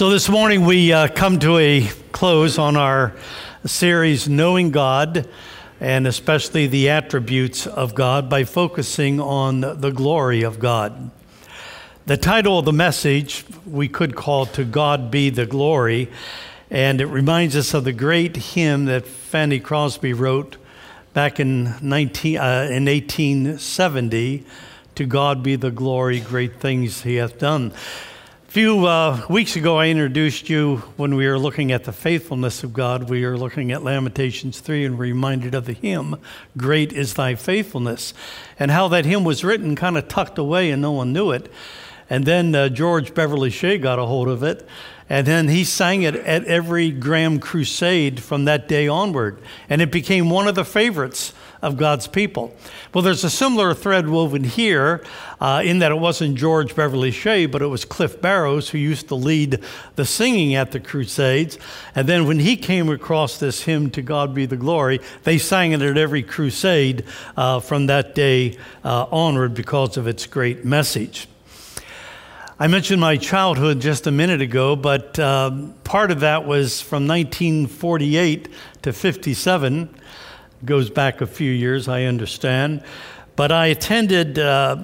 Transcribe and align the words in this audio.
So, 0.00 0.08
this 0.08 0.30
morning 0.30 0.64
we 0.64 0.94
uh, 0.94 1.08
come 1.08 1.38
to 1.40 1.58
a 1.58 1.86
close 2.10 2.56
on 2.56 2.74
our 2.74 3.14
series, 3.66 4.30
Knowing 4.30 4.70
God, 4.70 5.28
and 5.78 6.06
especially 6.06 6.66
the 6.66 6.88
attributes 6.88 7.66
of 7.66 7.94
God, 7.94 8.30
by 8.30 8.44
focusing 8.44 9.20
on 9.20 9.60
the 9.60 9.90
glory 9.90 10.40
of 10.40 10.58
God. 10.58 11.10
The 12.06 12.16
title 12.16 12.58
of 12.58 12.64
the 12.64 12.72
message 12.72 13.44
we 13.66 13.88
could 13.88 14.16
call 14.16 14.46
To 14.46 14.64
God 14.64 15.10
Be 15.10 15.28
the 15.28 15.44
Glory, 15.44 16.10
and 16.70 17.02
it 17.02 17.06
reminds 17.08 17.54
us 17.54 17.74
of 17.74 17.84
the 17.84 17.92
great 17.92 18.38
hymn 18.38 18.86
that 18.86 19.06
Fanny 19.06 19.60
Crosby 19.60 20.14
wrote 20.14 20.56
back 21.12 21.38
in, 21.38 21.74
19, 21.82 22.38
uh, 22.38 22.68
in 22.70 22.86
1870 22.86 24.46
To 24.94 25.04
God 25.04 25.42
Be 25.42 25.56
the 25.56 25.70
Glory, 25.70 26.20
great 26.20 26.58
things 26.58 27.02
He 27.02 27.16
hath 27.16 27.38
done. 27.38 27.74
A 28.50 28.52
few 28.52 28.84
uh, 28.84 29.24
weeks 29.30 29.54
ago, 29.54 29.76
I 29.76 29.86
introduced 29.90 30.50
you 30.50 30.78
when 30.96 31.14
we 31.14 31.28
were 31.28 31.38
looking 31.38 31.70
at 31.70 31.84
the 31.84 31.92
faithfulness 31.92 32.64
of 32.64 32.72
God. 32.72 33.08
We 33.08 33.24
were 33.24 33.38
looking 33.38 33.70
at 33.70 33.84
Lamentations 33.84 34.58
3 34.58 34.86
and 34.86 34.98
reminded 34.98 35.54
of 35.54 35.66
the 35.66 35.72
hymn, 35.72 36.16
Great 36.56 36.92
is 36.92 37.14
Thy 37.14 37.36
Faithfulness, 37.36 38.12
and 38.58 38.72
how 38.72 38.88
that 38.88 39.04
hymn 39.04 39.22
was 39.22 39.44
written 39.44 39.76
kind 39.76 39.96
of 39.96 40.08
tucked 40.08 40.36
away 40.36 40.72
and 40.72 40.82
no 40.82 40.90
one 40.90 41.12
knew 41.12 41.30
it. 41.30 41.48
And 42.10 42.24
then 42.24 42.52
uh, 42.56 42.70
George 42.70 43.14
Beverly 43.14 43.50
Shea 43.50 43.78
got 43.78 44.00
a 44.00 44.06
hold 44.06 44.26
of 44.26 44.42
it, 44.42 44.66
and 45.08 45.28
then 45.28 45.46
he 45.46 45.62
sang 45.62 46.02
it 46.02 46.16
at 46.16 46.44
every 46.46 46.90
Graham 46.90 47.38
crusade 47.38 48.20
from 48.20 48.46
that 48.46 48.66
day 48.66 48.88
onward. 48.88 49.38
And 49.68 49.80
it 49.80 49.92
became 49.92 50.28
one 50.28 50.48
of 50.48 50.56
the 50.56 50.64
favorites 50.64 51.32
of 51.62 51.76
God's 51.76 52.06
people. 52.06 52.54
Well, 52.94 53.02
there's 53.02 53.24
a 53.24 53.30
similar 53.30 53.74
thread 53.74 54.08
woven 54.08 54.44
here 54.44 55.04
uh, 55.40 55.62
in 55.64 55.78
that 55.80 55.92
it 55.92 55.98
wasn't 55.98 56.36
George 56.36 56.74
Beverly 56.74 57.10
Shea, 57.10 57.46
but 57.46 57.62
it 57.62 57.66
was 57.66 57.84
Cliff 57.84 58.20
Barrows 58.20 58.70
who 58.70 58.78
used 58.78 59.08
to 59.08 59.14
lead 59.14 59.60
the 59.96 60.04
singing 60.04 60.54
at 60.54 60.72
the 60.72 60.80
Crusades. 60.80 61.58
And 61.94 62.08
then 62.08 62.26
when 62.26 62.38
he 62.38 62.56
came 62.56 62.88
across 62.88 63.38
this 63.38 63.62
hymn, 63.62 63.90
To 63.90 64.02
God 64.02 64.34
Be 64.34 64.46
the 64.46 64.56
Glory, 64.56 65.00
they 65.24 65.38
sang 65.38 65.72
it 65.72 65.82
at 65.82 65.96
every 65.96 66.22
crusade 66.22 67.04
uh, 67.36 67.60
from 67.60 67.86
that 67.86 68.14
day 68.14 68.56
uh, 68.84 69.06
onward 69.10 69.54
because 69.54 69.96
of 69.96 70.06
its 70.06 70.26
great 70.26 70.64
message. 70.64 71.28
I 72.58 72.66
mentioned 72.66 73.00
my 73.00 73.16
childhood 73.16 73.80
just 73.80 74.06
a 74.06 74.10
minute 74.10 74.42
ago, 74.42 74.76
but 74.76 75.18
um, 75.18 75.72
part 75.82 76.10
of 76.10 76.20
that 76.20 76.46
was 76.46 76.82
from 76.82 77.08
1948 77.08 78.48
to 78.82 78.92
57 78.92 79.88
goes 80.64 80.90
back 80.90 81.20
a 81.20 81.26
few 81.26 81.50
years, 81.50 81.88
I 81.88 82.04
understand. 82.04 82.82
But 83.36 83.52
I 83.52 83.66
attended, 83.68 84.38
uh, 84.38 84.76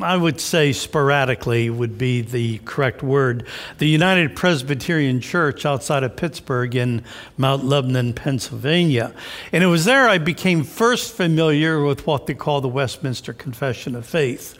I 0.00 0.16
would 0.16 0.40
say 0.40 0.72
sporadically 0.72 1.68
would 1.68 1.98
be 1.98 2.20
the 2.20 2.58
correct 2.58 3.02
word, 3.02 3.48
the 3.78 3.88
United 3.88 4.36
Presbyterian 4.36 5.20
Church 5.20 5.66
outside 5.66 6.04
of 6.04 6.14
Pittsburgh 6.14 6.76
in 6.76 7.02
Mount 7.36 7.64
Lebanon, 7.64 8.12
Pennsylvania. 8.12 9.12
And 9.50 9.64
it 9.64 9.66
was 9.66 9.84
there 9.84 10.08
I 10.08 10.18
became 10.18 10.62
first 10.62 11.12
familiar 11.14 11.82
with 11.82 12.06
what 12.06 12.26
they 12.26 12.34
call 12.34 12.60
the 12.60 12.68
Westminster 12.68 13.32
Confession 13.32 13.96
of 13.96 14.06
Faith. 14.06 14.56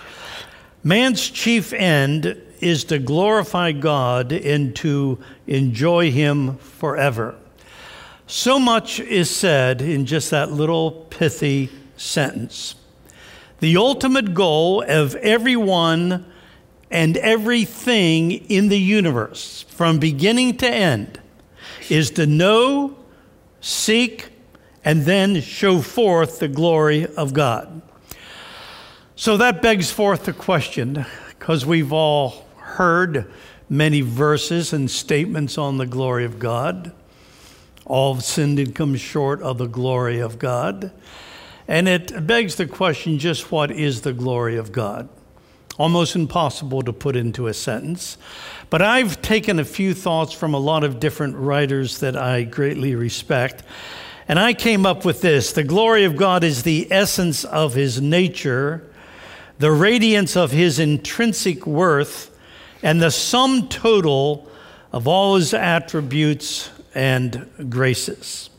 Man's 0.82 1.30
chief 1.30 1.72
end 1.72 2.36
is 2.58 2.82
to 2.84 2.98
glorify 2.98 3.70
God 3.70 4.32
and 4.32 4.74
to 4.76 5.18
enjoy 5.46 6.10
Him 6.10 6.56
forever. 6.56 7.36
So 8.26 8.58
much 8.58 9.00
is 9.00 9.28
said 9.28 9.82
in 9.82 10.06
just 10.06 10.30
that 10.30 10.50
little 10.50 10.90
pithy 11.10 11.70
sentence. 11.96 12.74
The 13.60 13.76
ultimate 13.76 14.34
goal 14.34 14.82
of 14.86 15.14
everyone 15.16 16.24
and 16.90 17.16
everything 17.18 18.32
in 18.32 18.68
the 18.68 18.78
universe, 18.78 19.62
from 19.68 19.98
beginning 19.98 20.56
to 20.58 20.68
end, 20.68 21.20
is 21.90 22.10
to 22.12 22.26
know, 22.26 22.96
seek, 23.60 24.30
and 24.84 25.02
then 25.02 25.40
show 25.40 25.80
forth 25.80 26.38
the 26.38 26.48
glory 26.48 27.06
of 27.16 27.34
God. 27.34 27.82
So 29.16 29.36
that 29.36 29.60
begs 29.60 29.90
forth 29.90 30.24
the 30.24 30.32
question, 30.32 31.04
because 31.28 31.66
we've 31.66 31.92
all 31.92 32.46
heard 32.56 33.30
many 33.68 34.00
verses 34.00 34.72
and 34.72 34.90
statements 34.90 35.58
on 35.58 35.78
the 35.78 35.86
glory 35.86 36.24
of 36.24 36.38
God. 36.38 36.92
All 37.86 38.14
have 38.14 38.24
sinned 38.24 38.58
and 38.58 38.74
come 38.74 38.96
short 38.96 39.42
of 39.42 39.58
the 39.58 39.66
glory 39.66 40.20
of 40.20 40.38
God. 40.38 40.92
And 41.68 41.88
it 41.88 42.26
begs 42.26 42.56
the 42.56 42.66
question 42.66 43.18
just 43.18 43.50
what 43.50 43.70
is 43.70 44.02
the 44.02 44.12
glory 44.12 44.56
of 44.56 44.72
God? 44.72 45.08
Almost 45.76 46.14
impossible 46.14 46.82
to 46.82 46.92
put 46.92 47.16
into 47.16 47.46
a 47.46 47.54
sentence. 47.54 48.16
But 48.70 48.80
I've 48.80 49.20
taken 49.22 49.58
a 49.58 49.64
few 49.64 49.92
thoughts 49.92 50.32
from 50.32 50.54
a 50.54 50.58
lot 50.58 50.84
of 50.84 51.00
different 51.00 51.36
writers 51.36 51.98
that 51.98 52.16
I 52.16 52.44
greatly 52.44 52.94
respect. 52.94 53.62
And 54.28 54.38
I 54.38 54.54
came 54.54 54.86
up 54.86 55.04
with 55.04 55.20
this 55.20 55.52
The 55.52 55.64
glory 55.64 56.04
of 56.04 56.16
God 56.16 56.44
is 56.44 56.62
the 56.62 56.90
essence 56.90 57.44
of 57.44 57.74
his 57.74 58.00
nature, 58.00 58.88
the 59.58 59.72
radiance 59.72 60.36
of 60.36 60.52
his 60.52 60.78
intrinsic 60.78 61.66
worth, 61.66 62.30
and 62.82 63.02
the 63.02 63.10
sum 63.10 63.68
total 63.68 64.48
of 64.92 65.08
all 65.08 65.36
his 65.36 65.52
attributes 65.52 66.70
and 66.94 67.48
graces. 67.68 68.50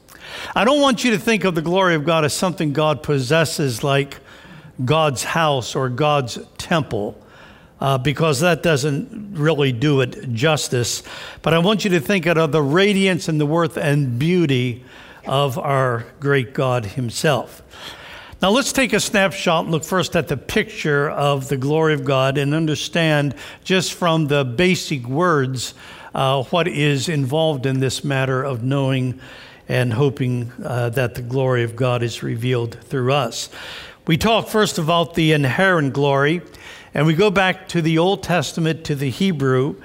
I 0.55 0.65
don't 0.65 0.81
want 0.81 1.03
you 1.03 1.11
to 1.11 1.19
think 1.19 1.43
of 1.43 1.55
the 1.55 1.61
glory 1.61 1.95
of 1.95 2.05
God 2.05 2.25
as 2.25 2.33
something 2.33 2.73
God 2.73 3.03
possesses 3.03 3.83
like 3.83 4.19
God's 4.83 5.23
house 5.23 5.75
or 5.75 5.89
God's 5.89 6.39
temple. 6.57 7.21
Uh, 7.77 7.97
because 7.97 8.39
that 8.39 8.63
doesn't 8.63 9.33
really 9.37 9.73
do 9.73 9.99
it 9.99 10.31
justice. 10.31 11.03
But 11.41 11.53
I 11.53 11.59
want 11.59 11.83
you 11.83 11.91
to 11.91 11.99
think 11.99 12.25
of 12.25 12.53
the 12.53 12.61
radiance 12.61 13.27
and 13.27 13.39
the 13.39 13.45
worth 13.45 13.75
and 13.75 14.17
beauty 14.17 14.85
of 15.25 15.57
our 15.57 16.05
great 16.21 16.53
God 16.53 16.85
Himself. 16.85 17.61
Now, 18.41 18.51
let's 18.51 18.71
take 18.71 18.93
a 18.93 18.99
snapshot 18.99 19.63
and 19.63 19.71
look 19.71 19.83
first 19.83 20.15
at 20.15 20.27
the 20.27 20.37
picture 20.37 21.09
of 21.09 21.49
the 21.49 21.57
glory 21.57 21.93
of 21.93 22.05
God 22.05 22.37
and 22.37 22.53
understand 22.53 23.35
just 23.63 23.93
from 23.93 24.27
the 24.27 24.43
basic 24.45 25.05
words 25.05 25.73
uh, 26.15 26.43
what 26.43 26.67
is 26.67 27.09
involved 27.09 27.65
in 27.65 27.81
this 27.81 28.03
matter 28.03 28.41
of 28.41 28.63
knowing 28.63 29.19
and 29.67 29.93
hoping 29.93 30.51
uh, 30.63 30.89
that 30.89 31.15
the 31.15 31.21
glory 31.21 31.63
of 31.63 31.75
God 31.75 32.01
is 32.01 32.23
revealed 32.23 32.79
through 32.85 33.11
us. 33.11 33.49
We 34.07 34.17
talk 34.17 34.47
first 34.47 34.77
about 34.77 35.15
the 35.15 35.33
inherent 35.33 35.93
glory, 35.93 36.41
and 36.93 37.05
we 37.05 37.15
go 37.15 37.29
back 37.29 37.67
to 37.69 37.81
the 37.81 37.97
Old 37.97 38.23
Testament, 38.23 38.85
to 38.85 38.95
the 38.95 39.09
Hebrew, 39.09 39.75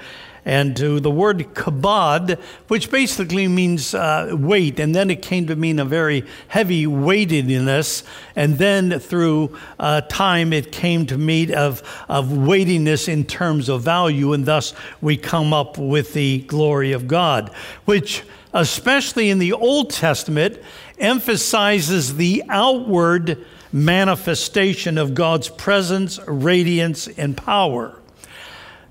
and 0.44 0.76
to 0.76 1.00
the 1.00 1.10
word 1.10 1.38
kabod, 1.54 2.38
which 2.68 2.90
basically 2.90 3.48
means 3.48 3.94
uh, 3.94 4.30
weight, 4.32 4.80
and 4.80 4.94
then 4.94 5.10
it 5.10 5.22
came 5.22 5.46
to 5.46 5.56
mean 5.56 5.78
a 5.78 5.84
very 5.84 6.24
heavy 6.48 6.86
weightiness, 6.86 8.02
and 8.36 8.58
then 8.58 8.98
through 8.98 9.56
uh, 9.78 10.00
time 10.02 10.52
it 10.52 10.72
came 10.72 11.06
to 11.06 11.18
mean 11.18 11.54
of, 11.54 11.82
of 12.08 12.36
weightiness 12.36 13.08
in 13.08 13.24
terms 13.24 13.68
of 13.68 13.82
value, 13.82 14.32
and 14.32 14.46
thus 14.46 14.72
we 15.00 15.16
come 15.16 15.52
up 15.52 15.78
with 15.78 16.14
the 16.14 16.38
glory 16.40 16.92
of 16.92 17.06
God, 17.06 17.50
which, 17.84 18.22
especially 18.52 19.30
in 19.30 19.38
the 19.38 19.52
Old 19.52 19.90
Testament, 19.90 20.58
emphasizes 20.98 22.16
the 22.16 22.42
outward 22.48 23.44
manifestation 23.72 24.98
of 24.98 25.14
God's 25.14 25.48
presence, 25.48 26.18
radiance, 26.26 27.08
and 27.08 27.36
power. 27.36 27.99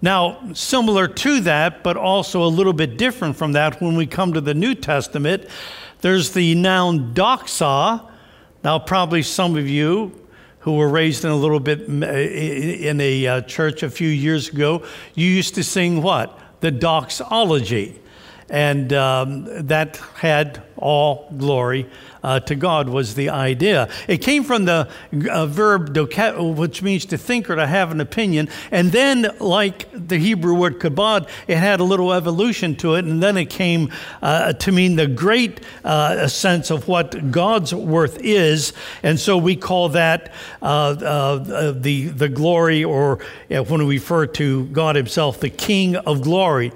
Now, 0.02 0.54
similar 0.54 1.08
to 1.08 1.42
that, 1.42 1.84
but 1.84 1.98
also 1.98 2.44
a 2.44 2.48
little 2.48 2.74
bit 2.74 2.98
different 2.98 3.36
from 3.36 3.52
that, 3.54 3.82
when 3.82 3.96
we 3.96 4.08
come 4.08 4.34
to 4.34 4.42
the 4.42 4.54
New 4.54 4.76
Testament, 4.76 5.46
there's 6.02 6.32
the 6.32 6.56
noun 6.56 7.14
doxa. 7.14 8.10
Now, 8.64 8.80
probably 8.80 9.24
some 9.24 9.58
of 9.58 9.68
you 9.68 10.14
who 10.60 10.76
were 10.76 10.90
raised 10.90 11.26
in 11.26 11.32
a 11.32 11.36
little 11.36 11.60
bit 11.60 11.82
in 11.82 13.02
a 13.02 13.28
uh, 13.28 13.42
church 13.42 13.84
a 13.84 13.90
few 13.90 14.10
years 14.10 14.50
ago, 14.50 14.86
you 15.16 15.28
used 15.28 15.56
to 15.56 15.64
sing 15.64 16.02
what? 16.02 16.38
The 16.62 16.72
doxology. 16.72 18.00
And 18.50 18.92
um, 18.94 19.68
that 19.68 19.98
had 20.16 20.64
all 20.80 21.28
glory 21.38 21.88
uh, 22.24 22.40
to 22.42 22.56
God 22.56 22.90
was 22.90 23.16
the 23.16 23.30
idea. 23.30 23.90
It 24.08 24.18
came 24.18 24.44
from 24.44 24.66
the 24.66 24.90
uh, 25.32 25.46
verb 25.46 25.94
dokeo, 25.94 26.56
which 26.56 26.82
means 26.82 27.06
to 27.06 27.18
think 27.18 27.50
or 27.50 27.56
to 27.56 27.68
have 27.68 27.92
an 27.92 28.02
opinion. 28.02 28.50
And 28.72 28.92
then, 28.92 29.28
like 29.40 29.88
the 29.94 30.18
Hebrew 30.18 30.54
word 30.54 30.80
kabod, 30.80 31.30
it 31.48 31.58
had 31.58 31.80
a 31.80 31.84
little 31.84 32.14
evolution 32.14 32.76
to 32.78 32.96
it. 32.96 33.06
And 33.06 33.22
then 33.22 33.38
it 33.38 33.50
came 33.50 33.92
uh, 34.22 34.54
to 34.54 34.72
mean 34.72 34.96
the 34.96 35.08
great 35.08 35.62
uh, 35.84 36.28
sense 36.28 36.72
of 36.72 36.88
what 36.88 37.32
God's 37.32 37.74
worth 37.74 38.20
is. 38.22 38.74
And 39.04 39.20
so 39.20 39.38
we 39.38 39.56
call 39.56 39.90
that 39.90 40.34
uh, 40.62 40.66
uh, 40.66 41.72
the, 41.72 42.08
the 42.10 42.30
glory, 42.30 42.84
or 42.84 43.20
when 43.50 43.86
we 43.86 43.96
refer 43.96 44.28
to 44.28 44.66
God 44.68 44.96
Himself, 44.96 45.40
the 45.40 45.50
King 45.50 45.96
of 45.96 46.22
glory. 46.22 46.72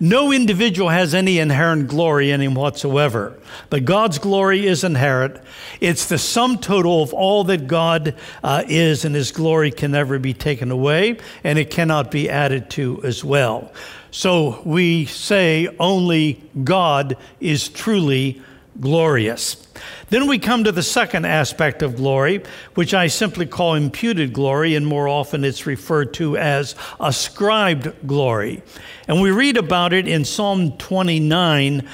No 0.00 0.32
individual 0.32 0.88
has 0.88 1.14
any 1.14 1.38
inherent 1.38 1.88
glory 1.88 2.30
in 2.30 2.40
him 2.40 2.54
whatsoever, 2.54 3.38
but 3.70 3.84
God's 3.84 4.18
glory 4.18 4.66
is 4.66 4.82
inherent. 4.82 5.36
It's 5.80 6.06
the 6.06 6.18
sum 6.18 6.58
total 6.58 7.02
of 7.02 7.14
all 7.14 7.44
that 7.44 7.66
God 7.66 8.14
uh, 8.42 8.64
is, 8.66 9.04
and 9.04 9.14
his 9.14 9.30
glory 9.30 9.70
can 9.70 9.92
never 9.92 10.18
be 10.18 10.34
taken 10.34 10.70
away, 10.70 11.18
and 11.44 11.58
it 11.58 11.70
cannot 11.70 12.10
be 12.10 12.28
added 12.28 12.70
to 12.70 13.00
as 13.04 13.24
well. 13.24 13.72
So 14.10 14.60
we 14.64 15.06
say 15.06 15.68
only 15.78 16.42
God 16.62 17.16
is 17.40 17.68
truly 17.68 18.42
glorious. 18.80 19.63
Then 20.10 20.26
we 20.26 20.38
come 20.38 20.64
to 20.64 20.72
the 20.72 20.82
second 20.82 21.24
aspect 21.24 21.82
of 21.82 21.96
glory, 21.96 22.42
which 22.74 22.94
I 22.94 23.06
simply 23.06 23.46
call 23.46 23.74
imputed 23.74 24.32
glory, 24.32 24.74
and 24.74 24.86
more 24.86 25.08
often 25.08 25.44
it's 25.44 25.66
referred 25.66 26.14
to 26.14 26.36
as 26.36 26.74
ascribed 27.00 28.06
glory. 28.06 28.62
And 29.08 29.20
we 29.20 29.30
read 29.30 29.56
about 29.56 29.92
it 29.92 30.06
in 30.06 30.24
Psalm 30.24 30.72
29, 30.72 31.88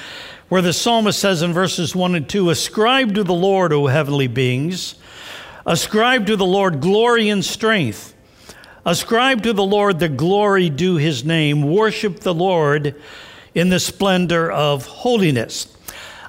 where 0.49 0.61
the 0.61 0.73
psalmist 0.73 1.19
says 1.19 1.41
in 1.41 1.53
verses 1.53 1.95
1 1.95 2.15
and 2.15 2.27
2 2.27 2.49
Ascribe 2.49 3.15
to 3.15 3.23
the 3.23 3.33
Lord, 3.33 3.73
O 3.73 3.87
heavenly 3.87 4.27
beings, 4.27 4.95
ascribe 5.65 6.25
to 6.27 6.35
the 6.35 6.45
Lord 6.45 6.81
glory 6.81 7.29
and 7.29 7.43
strength. 7.43 8.13
Ascribe 8.85 9.43
to 9.43 9.53
the 9.53 9.63
Lord 9.63 9.99
the 9.99 10.09
glory 10.09 10.69
due 10.69 10.95
his 10.95 11.23
name. 11.23 11.61
Worship 11.61 12.21
the 12.21 12.33
Lord 12.33 12.95
in 13.53 13.69
the 13.69 13.79
splendor 13.79 14.51
of 14.51 14.85
holiness. 14.85 15.67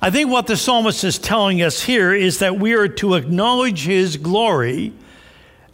I 0.05 0.11
think 0.11 0.31
what 0.31 0.49
the 0.49 0.57
psalmist 0.57 1.05
is 1.05 1.17
telling 1.17 1.63
us 1.63 1.85
here 1.85 2.13
is 2.13 2.41
that 2.41 2.59
we 2.59 2.75
are 2.75 2.89
to 2.89 3.15
acknowledge 3.15 3.85
his 3.85 4.17
glory 4.17 4.93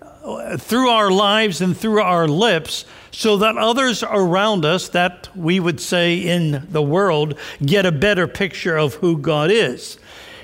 uh, 0.02 0.58
through 0.58 0.90
our 0.90 1.10
lives 1.10 1.62
and 1.62 1.74
through 1.74 2.02
our 2.02 2.28
lips 2.28 2.84
so 3.10 3.38
that 3.38 3.56
others 3.56 4.02
around 4.02 4.66
us, 4.66 4.90
that 4.90 5.34
we 5.34 5.58
would 5.58 5.80
say 5.80 6.18
in 6.18 6.66
the 6.70 6.82
world, 6.82 7.38
get 7.64 7.86
a 7.86 7.90
better 7.90 8.28
picture 8.28 8.76
of 8.76 8.96
who 8.96 9.16
God 9.16 9.50
is. 9.50 9.98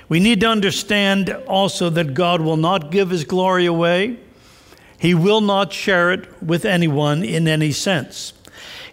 We 0.09 0.19
need 0.19 0.39
to 0.39 0.47
understand 0.47 1.29
also 1.47 1.91
that 1.91 2.15
God 2.15 2.41
will 2.41 2.57
not 2.57 2.89
give 2.89 3.11
his 3.11 3.23
glory 3.23 3.67
away. 3.67 4.17
He 4.97 5.13
will 5.13 5.41
not 5.41 5.71
share 5.71 6.11
it 6.11 6.41
with 6.41 6.65
anyone 6.65 7.23
in 7.23 7.47
any 7.47 7.71
sense. 7.71 8.33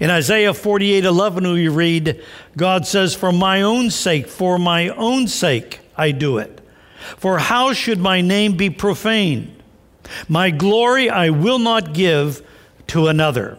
In 0.02 0.10
Isaiah 0.10 0.52
48 0.52 1.04
11, 1.04 1.52
we 1.52 1.68
read, 1.68 2.20
God 2.56 2.88
says, 2.88 3.14
For 3.14 3.30
my 3.30 3.62
own 3.62 3.88
sake, 3.88 4.26
for 4.26 4.58
my 4.58 4.88
own 4.88 5.28
sake, 5.28 5.78
I 5.96 6.10
do 6.10 6.38
it. 6.38 6.60
For 7.18 7.38
how 7.38 7.72
should 7.72 8.00
my 8.00 8.20
name 8.20 8.56
be 8.56 8.68
profaned? 8.68 9.62
My 10.28 10.50
glory 10.50 11.08
I 11.08 11.30
will 11.30 11.60
not 11.60 11.94
give 11.94 12.44
to 12.88 13.06
another. 13.06 13.58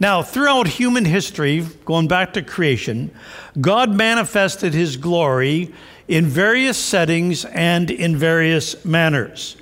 Now, 0.00 0.24
throughout 0.24 0.66
human 0.66 1.04
history, 1.04 1.64
going 1.84 2.08
back 2.08 2.32
to 2.32 2.42
creation, 2.42 3.12
God 3.60 3.94
manifested 3.94 4.74
his 4.74 4.96
glory 4.96 5.72
in 6.08 6.26
various 6.26 6.78
settings 6.78 7.44
and 7.44 7.92
in 7.92 8.16
various 8.16 8.84
manners. 8.84 9.56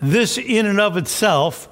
This, 0.00 0.38
in 0.38 0.64
and 0.64 0.80
of 0.80 0.96
itself, 0.96 1.68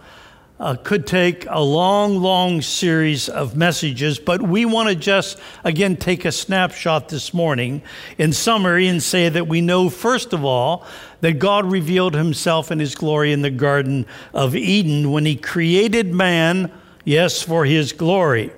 uh, 0.61 0.75
could 0.75 1.07
take 1.07 1.47
a 1.49 1.61
long, 1.61 2.17
long 2.17 2.61
series 2.61 3.29
of 3.29 3.57
messages, 3.57 4.19
but 4.19 4.43
we 4.43 4.65
want 4.65 4.89
to 4.89 4.95
just, 4.95 5.39
again, 5.63 5.97
take 5.97 6.25
a 6.25 6.33
snapshot 6.33 7.09
this 7.09 7.33
morning 7.33 7.81
in 8.17 8.33
summary 8.33 8.89
and 8.89 9.03
say 9.03 9.29
that 9.29 9.47
we 9.47 9.61
know, 9.61 9.89
first 9.89 10.33
of 10.33 10.45
all, 10.45 10.85
that 11.21 11.39
God 11.39 11.71
revealed 11.71 12.15
himself 12.15 12.71
in 12.71 12.81
his 12.81 12.95
glory 12.95 13.33
in 13.33 13.43
the 13.43 13.51
Garden 13.51 14.07
of 14.35 14.57
Eden 14.57 15.13
when 15.13 15.25
he 15.25 15.37
created 15.37 16.13
man, 16.13 16.73
yes, 17.05 17.43
for 17.43 17.65
his 17.65 17.93
glory. 17.93 18.51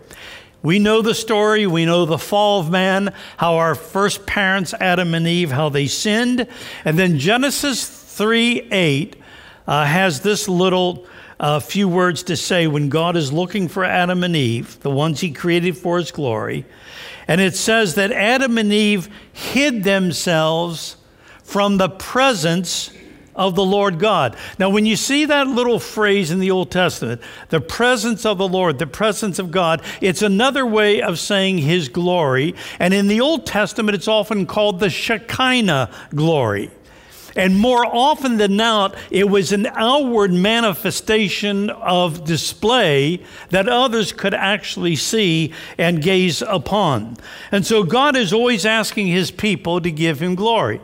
We 0.62 0.79
know 0.79 1.00
the 1.00 1.14
story. 1.14 1.67
We 1.67 1.87
know 1.87 2.05
the 2.05 2.19
fall 2.19 2.61
of 2.61 2.70
man, 2.70 3.14
how 3.38 3.56
our 3.56 3.75
first 3.75 4.26
parents, 4.26 4.75
Adam 4.75 5.14
and 5.14 5.26
Eve, 5.26 5.50
how 5.50 5.70
they 5.70 5.87
sinned. 5.87 6.47
And 6.85 6.99
then 6.99 7.19
Genesis 7.19 7.88
3 7.88 8.69
8 8.70 9.17
uh, 9.67 9.85
has 9.87 10.20
this 10.20 10.49
little 10.49 11.06
a 11.42 11.58
few 11.58 11.88
words 11.88 12.22
to 12.25 12.37
say 12.37 12.66
when 12.66 12.90
God 12.90 13.16
is 13.16 13.32
looking 13.32 13.66
for 13.66 13.82
Adam 13.82 14.22
and 14.22 14.37
Eve, 14.37 14.78
the 14.81 14.90
ones 14.90 15.20
he 15.20 15.32
created 15.32 15.75
for 15.75 15.96
his 15.96 16.10
glory. 16.10 16.66
And 17.26 17.40
it 17.40 17.56
says 17.56 17.94
that 17.94 18.12
Adam 18.12 18.58
and 18.58 18.70
Eve 18.70 19.08
hid 19.32 19.82
themselves 19.82 20.98
from 21.42 21.78
the 21.78 21.88
presence 21.88 22.92
of 23.34 23.54
the 23.54 23.64
Lord 23.64 23.98
God. 23.98 24.37
Now, 24.58 24.69
when 24.69 24.84
you 24.84 24.96
see 24.96 25.25
that 25.25 25.46
little 25.46 25.78
phrase 25.78 26.31
in 26.31 26.40
the 26.40 26.50
Old 26.50 26.70
Testament, 26.70 27.22
the 27.48 27.60
presence 27.60 28.26
of 28.26 28.37
the 28.37 28.46
Lord, 28.46 28.78
the 28.78 28.87
presence 28.87 29.38
of 29.38 29.50
God, 29.50 29.82
it's 30.02 30.20
another 30.20 30.66
way 30.66 31.00
of 31.00 31.19
saying 31.19 31.58
his 31.58 31.88
glory. 31.88 32.54
And 32.78 32.92
in 32.92 33.08
the 33.08 33.22
Old 33.22 33.46
Testament, 33.46 33.94
it's 33.94 34.08
often 34.08 34.44
called 34.44 34.78
the 34.78 34.90
Shekinah 34.90 35.90
glory. 36.14 36.70
And 37.36 37.58
more 37.58 37.86
often 37.86 38.36
than 38.36 38.56
not, 38.56 38.96
it 39.10 39.28
was 39.28 39.52
an 39.52 39.66
outward 39.66 40.32
manifestation 40.32 41.70
of 41.70 42.24
display 42.24 43.22
that 43.50 43.68
others 43.68 44.12
could 44.12 44.34
actually 44.34 44.96
see 44.96 45.52
and 45.78 46.02
gaze 46.02 46.42
upon. 46.42 47.16
And 47.52 47.64
so 47.66 47.82
God 47.82 48.16
is 48.16 48.32
always 48.32 48.66
asking 48.66 49.08
his 49.08 49.30
people 49.30 49.80
to 49.80 49.90
give 49.90 50.20
him 50.20 50.34
glory. 50.34 50.80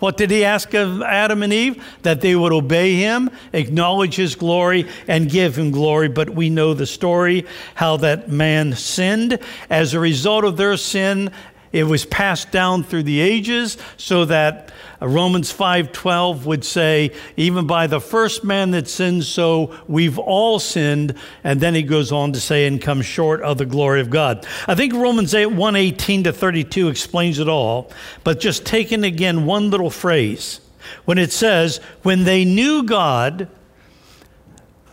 What 0.00 0.16
did 0.16 0.30
he 0.30 0.44
ask 0.44 0.72
of 0.72 1.02
Adam 1.02 1.42
and 1.42 1.52
Eve? 1.52 1.84
That 2.02 2.22
they 2.22 2.34
would 2.34 2.52
obey 2.52 2.94
him, 2.94 3.30
acknowledge 3.52 4.16
his 4.16 4.34
glory, 4.34 4.88
and 5.06 5.30
give 5.30 5.56
him 5.56 5.70
glory. 5.70 6.08
But 6.08 6.30
we 6.30 6.48
know 6.48 6.72
the 6.72 6.86
story 6.86 7.46
how 7.74 7.98
that 7.98 8.30
man 8.30 8.72
sinned. 8.72 9.38
As 9.68 9.92
a 9.92 10.00
result 10.00 10.44
of 10.44 10.56
their 10.56 10.78
sin, 10.78 11.30
it 11.72 11.84
was 11.84 12.06
passed 12.06 12.50
down 12.50 12.82
through 12.82 13.04
the 13.04 13.20
ages 13.20 13.76
so 13.98 14.24
that 14.24 14.72
Romans 15.00 15.52
5:12 15.52 16.44
would 16.44 16.64
say 16.64 17.12
even 17.36 17.66
by 17.66 17.86
the 17.86 18.00
first 18.00 18.44
man 18.44 18.70
that 18.72 18.88
sinned 18.88 19.24
so 19.24 19.74
we've 19.88 20.18
all 20.18 20.58
sinned 20.58 21.14
and 21.42 21.60
then 21.60 21.74
he 21.74 21.82
goes 21.82 22.12
on 22.12 22.32
to 22.32 22.40
say 22.40 22.66
and 22.66 22.80
come 22.82 23.00
short 23.00 23.40
of 23.42 23.58
the 23.58 23.66
glory 23.66 24.00
of 24.00 24.10
God. 24.10 24.46
I 24.68 24.74
think 24.74 24.92
Romans 24.92 25.34
8 25.34 25.46
118 25.46 26.24
to 26.24 26.32
32 26.32 26.88
explains 26.88 27.38
it 27.38 27.48
all, 27.48 27.90
but 28.24 28.40
just 28.40 28.66
taking 28.66 29.04
again 29.04 29.46
one 29.46 29.70
little 29.70 29.90
phrase 29.90 30.60
when 31.04 31.18
it 31.18 31.32
says 31.32 31.78
when 32.02 32.24
they 32.24 32.44
knew 32.44 32.82
God 32.82 33.48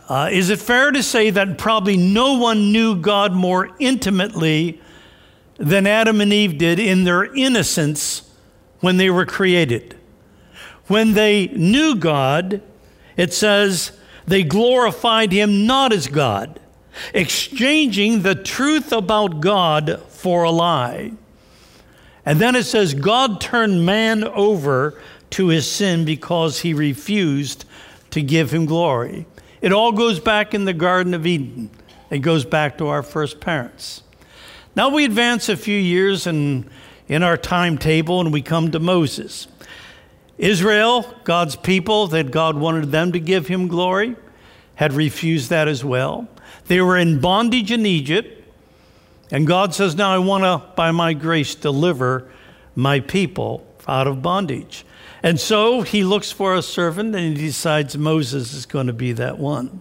uh, 0.08 0.30
is 0.32 0.48
it 0.48 0.58
fair 0.58 0.90
to 0.90 1.02
say 1.02 1.28
that 1.28 1.58
probably 1.58 1.98
no 1.98 2.38
one 2.38 2.72
knew 2.72 2.96
God 2.96 3.34
more 3.34 3.70
intimately 3.78 4.80
than 5.58 5.86
Adam 5.86 6.22
and 6.22 6.32
Eve 6.32 6.56
did 6.56 6.78
in 6.78 7.04
their 7.04 7.24
innocence 7.34 8.22
when 8.80 8.96
they 8.96 9.10
were 9.10 9.26
created. 9.26 9.97
When 10.88 11.12
they 11.12 11.48
knew 11.48 11.94
God, 11.94 12.62
it 13.16 13.32
says 13.32 13.92
they 14.26 14.42
glorified 14.42 15.32
him 15.32 15.66
not 15.66 15.92
as 15.92 16.06
God, 16.08 16.60
exchanging 17.14 18.22
the 18.22 18.34
truth 18.34 18.92
about 18.92 19.40
God 19.40 20.02
for 20.08 20.42
a 20.42 20.50
lie. 20.50 21.12
And 22.26 22.40
then 22.40 22.56
it 22.56 22.64
says 22.64 22.92
God 22.94 23.40
turned 23.40 23.86
man 23.86 24.24
over 24.24 25.00
to 25.30 25.48
his 25.48 25.70
sin 25.70 26.04
because 26.04 26.60
he 26.60 26.74
refused 26.74 27.64
to 28.10 28.22
give 28.22 28.52
him 28.52 28.66
glory. 28.66 29.26
It 29.60 29.72
all 29.72 29.92
goes 29.92 30.20
back 30.20 30.54
in 30.54 30.64
the 30.64 30.72
Garden 30.72 31.14
of 31.14 31.26
Eden. 31.26 31.70
It 32.10 32.18
goes 32.18 32.44
back 32.44 32.78
to 32.78 32.88
our 32.88 33.02
first 33.02 33.40
parents. 33.40 34.02
Now 34.76 34.88
we 34.88 35.04
advance 35.04 35.48
a 35.48 35.56
few 35.56 35.78
years 35.78 36.26
in, 36.26 36.68
in 37.08 37.22
our 37.22 37.36
timetable 37.36 38.20
and 38.20 38.32
we 38.32 38.42
come 38.42 38.70
to 38.70 38.78
Moses. 38.78 39.48
Israel, 40.38 41.14
God's 41.24 41.56
people, 41.56 42.06
that 42.08 42.30
God 42.30 42.56
wanted 42.56 42.92
them 42.92 43.12
to 43.12 43.20
give 43.20 43.48
him 43.48 43.68
glory, 43.68 44.16
had 44.76 44.92
refused 44.92 45.50
that 45.50 45.68
as 45.68 45.84
well. 45.84 46.28
They 46.66 46.80
were 46.80 46.96
in 46.96 47.20
bondage 47.20 47.72
in 47.72 47.84
Egypt, 47.84 48.44
and 49.30 49.46
God 49.46 49.74
says, 49.74 49.96
Now 49.96 50.14
I 50.14 50.18
want 50.18 50.44
to, 50.44 50.74
by 50.74 50.92
my 50.92 51.12
grace, 51.12 51.54
deliver 51.54 52.30
my 52.74 53.00
people 53.00 53.66
out 53.88 54.06
of 54.06 54.22
bondage. 54.22 54.84
And 55.22 55.40
so 55.40 55.82
he 55.82 56.04
looks 56.04 56.30
for 56.30 56.54
a 56.54 56.62
servant 56.62 57.14
and 57.14 57.36
he 57.36 57.46
decides 57.46 57.98
Moses 57.98 58.54
is 58.54 58.66
going 58.66 58.86
to 58.86 58.92
be 58.92 59.12
that 59.12 59.38
one. 59.38 59.80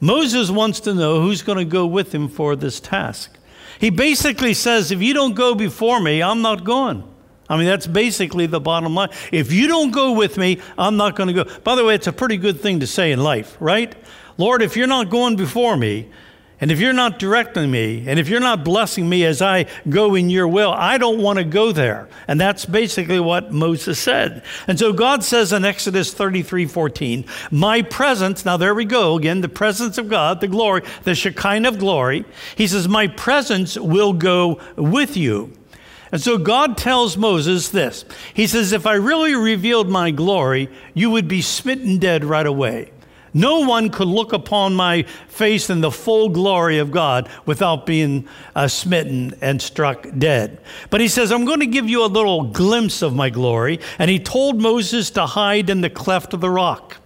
Moses 0.00 0.50
wants 0.50 0.80
to 0.80 0.94
know 0.94 1.20
who's 1.20 1.42
going 1.42 1.58
to 1.58 1.64
go 1.64 1.86
with 1.86 2.14
him 2.14 2.28
for 2.28 2.54
this 2.54 2.78
task. 2.78 3.36
He 3.78 3.90
basically 3.90 4.54
says, 4.54 4.92
if 4.92 5.02
you 5.02 5.14
don't 5.14 5.34
go 5.34 5.54
before 5.54 6.00
me, 6.00 6.22
I'm 6.22 6.42
not 6.42 6.62
going. 6.64 7.02
I 7.52 7.58
mean, 7.58 7.66
that's 7.66 7.86
basically 7.86 8.46
the 8.46 8.60
bottom 8.60 8.94
line. 8.94 9.10
If 9.30 9.52
you 9.52 9.68
don't 9.68 9.90
go 9.90 10.12
with 10.12 10.38
me, 10.38 10.58
I'm 10.78 10.96
not 10.96 11.16
going 11.16 11.26
to 11.26 11.44
go. 11.44 11.58
By 11.60 11.74
the 11.74 11.84
way, 11.84 11.94
it's 11.94 12.06
a 12.06 12.12
pretty 12.12 12.38
good 12.38 12.60
thing 12.60 12.80
to 12.80 12.86
say 12.86 13.12
in 13.12 13.22
life, 13.22 13.58
right? 13.60 13.94
Lord, 14.38 14.62
if 14.62 14.74
you're 14.74 14.86
not 14.86 15.10
going 15.10 15.36
before 15.36 15.76
me, 15.76 16.08
and 16.62 16.70
if 16.70 16.80
you're 16.80 16.94
not 16.94 17.18
directing 17.18 17.70
me, 17.70 18.04
and 18.08 18.18
if 18.18 18.30
you're 18.30 18.40
not 18.40 18.64
blessing 18.64 19.06
me 19.06 19.26
as 19.26 19.42
I 19.42 19.66
go 19.86 20.14
in 20.14 20.30
your 20.30 20.48
will, 20.48 20.72
I 20.72 20.96
don't 20.96 21.20
want 21.20 21.40
to 21.40 21.44
go 21.44 21.72
there. 21.72 22.08
And 22.26 22.40
that's 22.40 22.64
basically 22.64 23.20
what 23.20 23.52
Moses 23.52 23.98
said. 23.98 24.42
And 24.66 24.78
so 24.78 24.94
God 24.94 25.22
says 25.22 25.52
in 25.52 25.66
Exodus 25.66 26.14
33 26.14 26.64
14, 26.64 27.26
My 27.50 27.82
presence, 27.82 28.46
now 28.46 28.56
there 28.56 28.74
we 28.74 28.86
go 28.86 29.18
again, 29.18 29.42
the 29.42 29.50
presence 29.50 29.98
of 29.98 30.08
God, 30.08 30.40
the 30.40 30.48
glory, 30.48 30.84
the 31.02 31.14
Shekinah 31.14 31.68
of 31.68 31.78
glory. 31.78 32.24
He 32.56 32.66
says, 32.66 32.88
My 32.88 33.08
presence 33.08 33.76
will 33.76 34.14
go 34.14 34.58
with 34.76 35.18
you. 35.18 35.52
And 36.12 36.20
so 36.20 36.36
God 36.36 36.76
tells 36.76 37.16
Moses 37.16 37.70
this 37.70 38.04
He 38.34 38.46
says, 38.46 38.72
If 38.72 38.86
I 38.86 38.94
really 38.94 39.34
revealed 39.34 39.88
my 39.88 40.10
glory, 40.10 40.68
you 40.94 41.10
would 41.10 41.26
be 41.26 41.42
smitten 41.42 41.98
dead 41.98 42.24
right 42.24 42.46
away. 42.46 42.92
No 43.34 43.60
one 43.60 43.88
could 43.88 44.08
look 44.08 44.34
upon 44.34 44.74
my 44.74 45.04
face 45.26 45.70
in 45.70 45.80
the 45.80 45.90
full 45.90 46.28
glory 46.28 46.76
of 46.78 46.90
God 46.90 47.30
without 47.46 47.86
being 47.86 48.28
uh, 48.54 48.68
smitten 48.68 49.34
and 49.40 49.60
struck 49.62 50.06
dead. 50.18 50.60
But 50.90 51.00
he 51.00 51.08
says, 51.08 51.32
I'm 51.32 51.46
going 51.46 51.60
to 51.60 51.66
give 51.66 51.88
you 51.88 52.04
a 52.04 52.06
little 52.06 52.42
glimpse 52.42 53.00
of 53.00 53.14
my 53.14 53.30
glory. 53.30 53.80
And 53.98 54.10
he 54.10 54.18
told 54.18 54.60
Moses 54.60 55.10
to 55.12 55.24
hide 55.24 55.70
in 55.70 55.80
the 55.80 55.88
cleft 55.88 56.34
of 56.34 56.42
the 56.42 56.50
rock. 56.50 56.98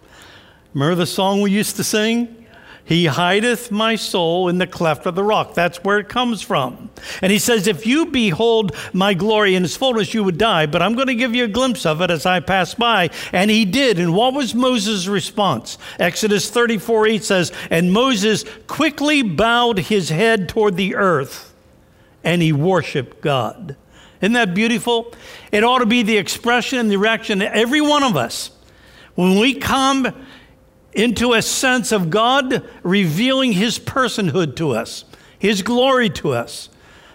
Remember 0.75 0.97
the 0.97 1.07
song 1.07 1.43
we 1.43 1.53
used 1.53 1.77
to 1.77 1.85
sing? 1.85 2.46
He 2.87 3.07
hideth 3.07 3.73
my 3.73 3.97
soul 3.97 4.49
in 4.49 4.59
the 4.59 4.67
cleft 4.67 5.07
of 5.07 5.17
the 5.17 5.25
rock. 5.25 5.55
That's 5.55 5.83
where 5.83 5.99
it 5.99 6.09
comes 6.09 6.41
from. 6.41 6.89
And 7.21 7.33
he 7.33 7.39
says, 7.41 7.67
If 7.67 7.85
you 7.85 8.07
behold 8.07 8.77
my 8.93 9.13
glory 9.13 9.57
in 9.57 9.65
its 9.65 9.77
fullness, 9.77 10.15
you 10.15 10.23
would 10.23 10.39
die, 10.39 10.67
but 10.67 10.83
I'm 10.83 10.95
going 10.95 11.09
to 11.09 11.17
give 11.17 11.35
you 11.35 11.45
a 11.45 11.49
glimpse 11.49 11.85
of 11.85 12.01
it 12.01 12.13
as 12.13 12.27
I 12.27 12.39
pass 12.39 12.75
by. 12.75 13.11
And 13.33 13.51
he 13.51 13.65
did. 13.65 13.99
And 13.99 14.15
what 14.15 14.35
was 14.35 14.55
Moses' 14.55 15.09
response? 15.09 15.79
Exodus 15.99 16.49
34 16.49 17.09
8 17.09 17.25
says, 17.25 17.53
And 17.71 17.93
Moses 17.93 18.45
quickly 18.69 19.21
bowed 19.23 19.81
his 19.81 20.09
head 20.11 20.49
toward 20.49 20.77
the 20.77 20.95
earth 20.95 21.53
and 22.23 22.41
he 22.41 22.53
worshiped 22.53 23.21
God. 23.21 23.75
Isn't 24.21 24.35
that 24.35 24.55
beautiful? 24.55 25.13
It 25.51 25.65
ought 25.65 25.81
to 25.81 25.87
be 25.87 26.03
the 26.03 26.19
expression 26.19 26.79
and 26.79 26.91
the 26.91 26.99
reaction 26.99 27.43
of 27.43 27.53
every 27.53 27.81
one 27.81 28.05
of 28.05 28.17
us. 28.17 28.51
When 29.17 29.41
we 29.41 29.55
come 29.55 30.13
into 30.97 31.35
a 31.35 31.43
sense 31.43 31.93
of 31.93 32.09
God 32.09 32.67
revealing 32.83 33.53
his 33.53 33.79
personhood 33.79 34.57
to 34.57 34.71
us, 34.71 35.05
his 35.39 35.63
glory 35.63 36.09
to 36.11 36.33
us. 36.33 36.71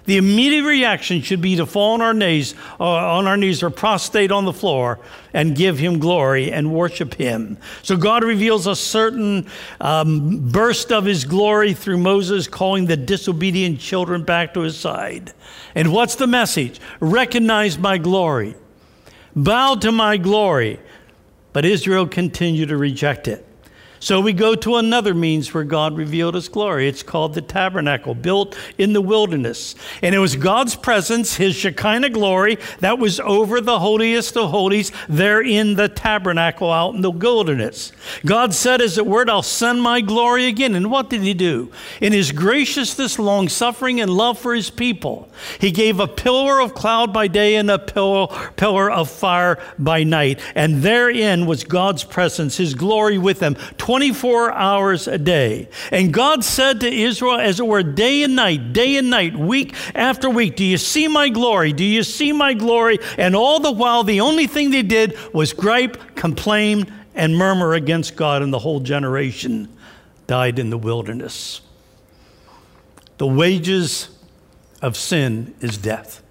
The 0.05 0.17
immediate 0.17 0.63
reaction 0.63 1.21
should 1.21 1.41
be 1.41 1.55
to 1.57 1.65
fall 1.65 1.93
on 1.93 2.01
our 2.01 2.13
knees, 2.13 2.55
uh, 2.79 2.83
on 2.83 3.27
our 3.27 3.37
knees 3.37 3.61
or 3.61 3.69
prostrate 3.69 4.31
on 4.31 4.45
the 4.45 4.53
floor 4.53 4.99
and 5.33 5.55
give 5.55 5.77
him 5.77 5.99
glory 5.99 6.51
and 6.51 6.73
worship 6.73 7.15
him. 7.15 7.57
So 7.81 7.97
God 7.97 8.23
reveals 8.23 8.65
a 8.65 8.75
certain 8.75 9.47
um, 9.79 10.49
burst 10.49 10.91
of 10.91 11.05
his 11.05 11.25
glory 11.25 11.73
through 11.73 11.97
Moses 11.97 12.47
calling 12.47 12.85
the 12.85 12.97
disobedient 12.97 13.79
children 13.79 14.23
back 14.23 14.53
to 14.55 14.61
his 14.61 14.77
side. 14.77 15.33
And 15.75 15.91
what's 15.93 16.15
the 16.15 16.27
message? 16.27 16.79
Recognize 16.99 17.77
my 17.77 17.97
glory. 17.97 18.55
Bow 19.35 19.75
to 19.75 19.91
my 19.91 20.17
glory. 20.17 20.79
But 21.53 21.65
Israel 21.65 22.07
continued 22.07 22.69
to 22.69 22.77
reject 22.77 23.27
it. 23.27 23.47
So 24.01 24.19
we 24.19 24.33
go 24.33 24.55
to 24.55 24.77
another 24.77 25.13
means 25.13 25.53
where 25.53 25.63
God 25.63 25.95
revealed 25.95 26.33
his 26.33 26.49
glory. 26.49 26.87
It's 26.87 27.03
called 27.03 27.35
the 27.35 27.41
tabernacle, 27.41 28.15
built 28.15 28.57
in 28.79 28.93
the 28.93 29.01
wilderness. 29.01 29.75
And 30.01 30.15
it 30.15 30.17
was 30.17 30.35
God's 30.35 30.75
presence, 30.75 31.35
his 31.35 31.55
Shekinah 31.55 32.09
glory, 32.09 32.57
that 32.79 32.97
was 32.97 33.19
over 33.19 33.61
the 33.61 33.77
holiest 33.77 34.35
of 34.35 34.49
holies 34.49 34.91
there 35.07 35.39
in 35.39 35.75
the 35.75 35.87
tabernacle 35.87 36.71
out 36.71 36.95
in 36.95 37.01
the 37.01 37.11
wilderness. 37.11 37.91
God 38.25 38.55
said, 38.55 38.81
as 38.81 38.97
it 38.97 39.05
were, 39.05 39.29
I'll 39.29 39.43
send 39.43 39.83
my 39.83 40.01
glory 40.01 40.47
again. 40.47 40.73
And 40.73 40.89
what 40.89 41.11
did 41.11 41.21
he 41.21 41.35
do? 41.35 41.71
In 42.01 42.11
his 42.11 42.31
graciousness, 42.31 43.19
long 43.19 43.49
suffering, 43.49 44.01
and 44.01 44.09
love 44.09 44.39
for 44.39 44.55
his 44.55 44.71
people, 44.71 45.29
he 45.59 45.69
gave 45.69 45.99
a 45.99 46.07
pillar 46.07 46.59
of 46.59 46.73
cloud 46.73 47.13
by 47.13 47.27
day 47.27 47.55
and 47.55 47.69
a 47.69 47.77
pillar, 47.77 48.89
of 48.91 49.11
fire 49.11 49.59
by 49.77 50.03
night. 50.03 50.39
And 50.55 50.81
therein 50.81 51.45
was 51.45 51.63
God's 51.63 52.03
presence, 52.03 52.57
his 52.57 52.73
glory 52.73 53.19
with 53.19 53.37
them 53.37 53.55
24 53.91 54.53
hours 54.53 55.05
a 55.09 55.17
day. 55.17 55.67
And 55.91 56.13
God 56.13 56.45
said 56.45 56.79
to 56.79 56.89
Israel, 56.89 57.37
as 57.37 57.59
it 57.59 57.67
were, 57.67 57.83
day 57.83 58.23
and 58.23 58.37
night, 58.37 58.71
day 58.71 58.95
and 58.95 59.09
night, 59.09 59.35
week 59.35 59.75
after 59.93 60.29
week, 60.29 60.55
Do 60.55 60.63
you 60.63 60.77
see 60.77 61.09
my 61.09 61.27
glory? 61.27 61.73
Do 61.73 61.83
you 61.83 62.03
see 62.03 62.31
my 62.31 62.53
glory? 62.53 62.99
And 63.17 63.35
all 63.35 63.59
the 63.59 63.73
while, 63.73 64.05
the 64.05 64.21
only 64.21 64.47
thing 64.47 64.71
they 64.71 64.81
did 64.81 65.17
was 65.33 65.51
gripe, 65.51 66.15
complain, 66.15 66.89
and 67.15 67.35
murmur 67.35 67.73
against 67.73 68.15
God, 68.15 68.41
and 68.41 68.53
the 68.53 68.59
whole 68.59 68.79
generation 68.79 69.67
died 70.25 70.57
in 70.57 70.69
the 70.69 70.77
wilderness. 70.77 71.59
The 73.17 73.27
wages 73.27 74.07
of 74.81 74.95
sin 74.95 75.53
is 75.59 75.75
death. 75.75 76.23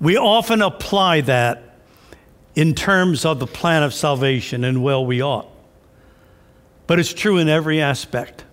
We 0.00 0.16
often 0.16 0.62
apply 0.62 1.22
that 1.22 1.78
in 2.54 2.76
terms 2.76 3.24
of 3.24 3.40
the 3.40 3.48
plan 3.48 3.82
of 3.82 3.92
salvation, 3.92 4.62
and 4.62 4.84
well, 4.84 5.04
we 5.04 5.20
ought 5.20 5.55
but 6.86 6.98
it's 6.98 7.12
true 7.12 7.38
in 7.38 7.48
every 7.48 7.80
aspect. 7.80 8.44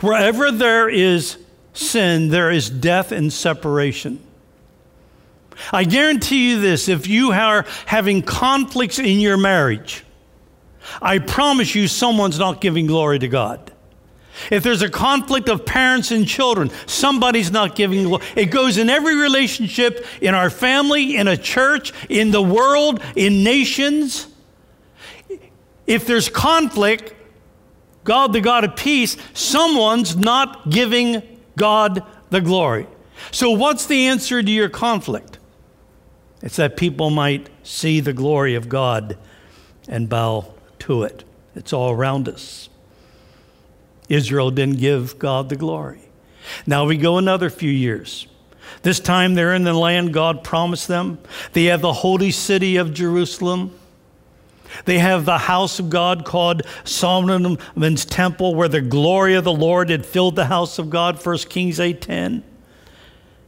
Wherever 0.00 0.50
there 0.50 0.88
is 0.88 1.38
sin, 1.72 2.28
there 2.28 2.50
is 2.50 2.70
death 2.70 3.12
and 3.12 3.32
separation. 3.32 4.20
I 5.72 5.84
guarantee 5.84 6.50
you 6.50 6.60
this 6.60 6.88
if 6.88 7.06
you 7.06 7.32
are 7.32 7.64
having 7.86 8.22
conflicts 8.22 8.98
in 8.98 9.20
your 9.20 9.36
marriage, 9.36 10.04
I 11.00 11.18
promise 11.18 11.74
you 11.74 11.88
someone's 11.88 12.38
not 12.38 12.60
giving 12.60 12.86
glory 12.86 13.18
to 13.20 13.28
God. 13.28 13.72
If 14.50 14.64
there's 14.64 14.82
a 14.82 14.90
conflict 14.90 15.48
of 15.48 15.64
parents 15.64 16.10
and 16.10 16.26
children, 16.26 16.70
somebody's 16.86 17.52
not 17.52 17.76
giving 17.76 18.04
glory. 18.04 18.24
It 18.34 18.46
goes 18.46 18.78
in 18.78 18.90
every 18.90 19.16
relationship 19.16 20.04
in 20.20 20.34
our 20.34 20.50
family, 20.50 21.16
in 21.16 21.28
a 21.28 21.36
church, 21.36 21.92
in 22.08 22.32
the 22.32 22.42
world, 22.42 23.00
in 23.14 23.44
nations. 23.44 24.26
If 25.86 26.06
there's 26.06 26.28
conflict, 26.28 27.13
God, 28.04 28.32
the 28.32 28.40
God 28.40 28.64
of 28.64 28.76
peace, 28.76 29.16
someone's 29.32 30.16
not 30.16 30.70
giving 30.70 31.22
God 31.56 32.04
the 32.30 32.40
glory. 32.40 32.86
So, 33.30 33.50
what's 33.50 33.86
the 33.86 34.06
answer 34.06 34.42
to 34.42 34.50
your 34.50 34.68
conflict? 34.68 35.38
It's 36.42 36.56
that 36.56 36.76
people 36.76 37.10
might 37.10 37.48
see 37.62 38.00
the 38.00 38.12
glory 38.12 38.54
of 38.54 38.68
God 38.68 39.16
and 39.88 40.08
bow 40.08 40.52
to 40.80 41.04
it. 41.04 41.24
It's 41.54 41.72
all 41.72 41.90
around 41.90 42.28
us. 42.28 42.68
Israel 44.08 44.50
didn't 44.50 44.78
give 44.78 45.18
God 45.18 45.48
the 45.48 45.56
glory. 45.56 46.02
Now 46.66 46.84
we 46.84 46.98
go 46.98 47.16
another 47.16 47.48
few 47.48 47.70
years. 47.70 48.26
This 48.82 49.00
time 49.00 49.34
they're 49.34 49.54
in 49.54 49.64
the 49.64 49.72
land 49.72 50.12
God 50.12 50.44
promised 50.44 50.88
them. 50.88 51.18
They 51.52 51.64
have 51.64 51.80
the 51.80 51.92
holy 51.92 52.30
city 52.30 52.76
of 52.76 52.92
Jerusalem. 52.92 53.74
They 54.84 54.98
have 54.98 55.24
the 55.24 55.38
house 55.38 55.78
of 55.78 55.90
God 55.90 56.24
called 56.24 56.62
Solomon's 56.84 58.04
temple, 58.04 58.54
where 58.54 58.68
the 58.68 58.80
glory 58.80 59.34
of 59.34 59.44
the 59.44 59.52
Lord 59.52 59.90
had 59.90 60.04
filled 60.04 60.36
the 60.36 60.46
house 60.46 60.78
of 60.78 60.90
God, 60.90 61.24
1 61.24 61.38
Kings 61.38 61.78
8.10. 61.78 62.42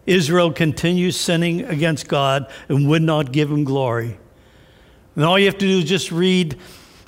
Israel 0.06 0.52
continues 0.52 1.18
sinning 1.18 1.64
against 1.64 2.09
God 2.09 2.50
and 2.68 2.88
would 2.88 3.02
not 3.02 3.33
give 3.33 3.50
him 3.50 3.64
glory. 3.64 4.18
And 5.16 5.25
all 5.25 5.38
you 5.38 5.47
have 5.47 5.59
to 5.59 5.66
do 5.66 5.78
is 5.78 5.85
just 5.85 6.12
read, 6.12 6.59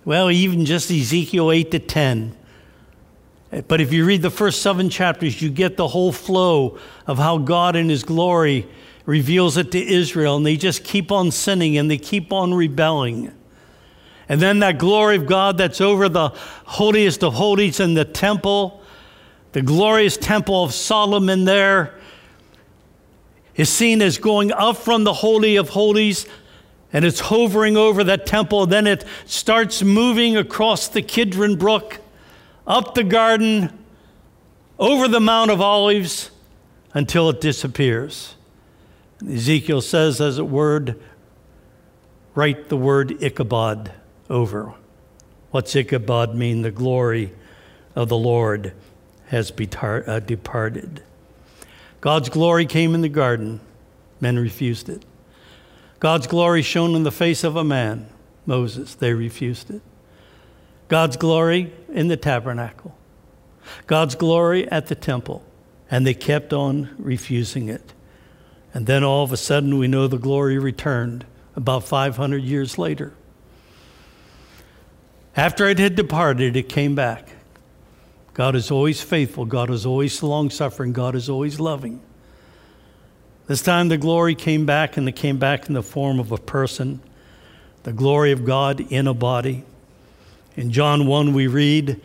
well, 0.05 0.31
even 0.31 0.65
just 0.65 0.91
Ezekiel 0.91 1.53
8 1.53 1.71
to 1.71 1.79
10. 1.79 2.37
But 3.67 3.81
if 3.81 3.93
you 3.93 4.05
read 4.05 4.23
the 4.23 4.31
first 4.31 4.63
seven 4.63 4.91
chapters, 4.91 5.41
you 5.41 5.49
get 5.51 5.77
the 5.77 5.89
whole 5.89 6.13
flow 6.13 6.79
of 7.07 7.19
how 7.19 7.39
God 7.39 7.77
in 7.77 7.89
his 7.89 8.05
glory 8.05 8.69
reveals 9.07 9.57
it 9.57 9.73
to 9.73 9.83
Israel, 9.83 10.37
and 10.37 10.45
they 10.45 10.57
just 10.57 10.85
keep 10.85 11.11
on 11.11 11.31
sinning 11.31 11.79
and 11.79 11.91
they 11.91 11.97
keep 11.97 12.31
on 12.31 12.53
rebelling. 12.53 13.33
And 14.29 14.41
then 14.41 14.59
that 14.59 14.79
glory 14.79 15.17
of 15.17 15.27
God 15.27 15.57
that's 15.57 15.81
over 15.81 16.09
the 16.09 16.31
holiest 16.65 17.25
of 17.25 17.35
holies 17.35 17.81
in 17.81 17.95
the 17.95 18.05
temple, 18.05 18.83
the 19.53 19.63
glorious 19.63 20.17
temple 20.17 20.65
of 20.65 20.75
Solomon 20.75 21.45
there, 21.45 21.95
is 23.57 23.71
seen 23.71 24.03
as 24.03 24.19
going 24.19 24.53
up 24.53 24.77
from 24.77 25.05
the 25.05 25.15
Holy 25.15 25.57
of 25.57 25.71
Holies 25.71 26.27
and 26.93 27.05
it's 27.05 27.21
hovering 27.21 27.77
over 27.77 28.05
that 28.05 28.25
temple. 28.25 28.67
Then 28.67 28.87
it 28.87 29.05
starts 29.27 29.83
moving 29.83 30.37
across 30.37 30.89
the 30.89 31.03
Kidron 31.03 31.57
Brook, 31.57 31.99
up 32.67 32.95
the 32.95 33.05
garden, 33.05 33.79
over 34.79 35.09
the 35.09 35.21
Mount 35.21 35.51
of 35.51 35.61
Olives 35.61 36.31
until 36.95 37.29
it 37.29 37.41
disappears. 37.41 38.37
Ezekiel 39.27 39.81
says, 39.81 40.21
as 40.21 40.39
a 40.39 40.45
word, 40.45 40.99
write 42.35 42.69
the 42.69 42.77
word 42.77 43.23
Ichabod 43.23 43.93
over. 44.29 44.75
What's 45.51 45.75
Ichabod 45.75 46.35
mean? 46.35 46.63
The 46.63 46.71
glory 46.71 47.33
of 47.95 48.09
the 48.09 48.17
Lord 48.17 48.73
has 49.29 49.51
betar- 49.51 50.07
uh, 50.07 50.21
departed. 50.21 51.03
God's 52.01 52.29
glory 52.29 52.67
came 52.67 52.95
in 52.95 53.01
the 53.01 53.09
garden, 53.09 53.61
men 54.21 54.39
refused 54.39 54.89
it. 54.89 55.05
God's 56.01 56.27
glory 56.27 56.63
shone 56.63 56.95
in 56.95 57.03
the 57.03 57.11
face 57.11 57.43
of 57.43 57.57
a 57.57 57.65
man, 57.65 58.09
Moses, 58.47 58.95
they 58.95 59.13
refused 59.13 59.71
it. 59.71 59.83
God's 60.87 61.17
glory 61.17 61.73
in 61.89 62.09
the 62.09 62.17
tabernacle, 62.17 62.97
God's 63.87 64.15
glory 64.15 64.71
at 64.71 64.87
the 64.87 64.95
temple, 64.95 65.45
and 65.91 66.07
they 66.07 66.15
kept 66.15 66.53
on 66.53 66.95
refusing 66.99 67.69
it. 67.69 67.93
And 68.73 68.87
then 68.87 69.03
all 69.03 69.25
of 69.25 69.33
a 69.33 69.37
sudden, 69.37 69.79
we 69.79 69.89
know 69.89 70.07
the 70.07 70.19
glory 70.19 70.59
returned 70.59 71.27
about 71.57 71.85
500 71.85 72.43
years 72.43 72.79
later. 72.79 73.13
After 75.38 75.68
it 75.68 75.78
had 75.78 75.95
departed, 75.95 76.57
it 76.57 76.68
came 76.68 76.97
back. 76.97 77.28
God 78.35 78.57
is 78.57 78.73
always 78.73 79.00
faithful. 79.00 79.45
God 79.45 79.71
is 79.71 79.87
always 79.87 80.21
long 80.21 80.50
suffering. 80.50 80.92
God 80.92 81.14
is 81.14 81.30
always 81.30 81.61
loving. 81.61 82.00
This 83.47 83.62
time 83.62 83.87
the 83.87 83.99
glory 83.99 84.35
came 84.35 84.66
back, 84.66 84.97
and 84.97 85.09
it 85.09 85.12
came 85.12 85.38
back 85.38 85.68
in 85.68 85.75
the 85.75 85.83
form 85.85 86.18
of 86.18 86.33
a 86.33 86.38
person, 86.38 87.00
the 87.85 87.92
glory 87.92 88.33
of 88.33 88.45
God 88.45 88.80
in 88.80 89.07
a 89.07 89.14
body. 89.14 89.62
In 90.57 90.73
John 90.73 91.07
1, 91.07 91.33
we 91.33 91.47
read, 91.47 92.00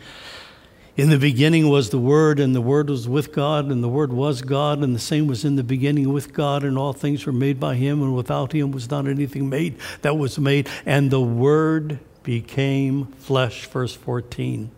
In 0.96 1.10
the 1.10 1.18
beginning 1.18 1.68
was 1.68 1.90
the 1.90 1.98
Word, 1.98 2.38
and 2.38 2.54
the 2.54 2.60
Word 2.60 2.88
was 2.88 3.08
with 3.08 3.32
God, 3.32 3.64
and 3.64 3.82
the 3.82 3.88
Word 3.88 4.12
was 4.12 4.42
God, 4.42 4.78
and 4.78 4.94
the 4.94 5.00
same 5.00 5.26
was 5.26 5.44
in 5.44 5.56
the 5.56 5.64
beginning 5.64 6.12
with 6.12 6.32
God, 6.32 6.62
and 6.62 6.78
all 6.78 6.92
things 6.92 7.26
were 7.26 7.32
made 7.32 7.58
by 7.58 7.74
Him, 7.74 8.00
and 8.00 8.14
without 8.14 8.52
Him 8.52 8.70
was 8.70 8.88
not 8.88 9.08
anything 9.08 9.48
made 9.48 9.76
that 10.02 10.16
was 10.16 10.38
made. 10.38 10.68
And 10.86 11.10
the 11.10 11.20
Word 11.20 11.98
became 12.24 13.06
flesh, 13.06 13.66
verse 13.66 13.94
14. 13.94 14.70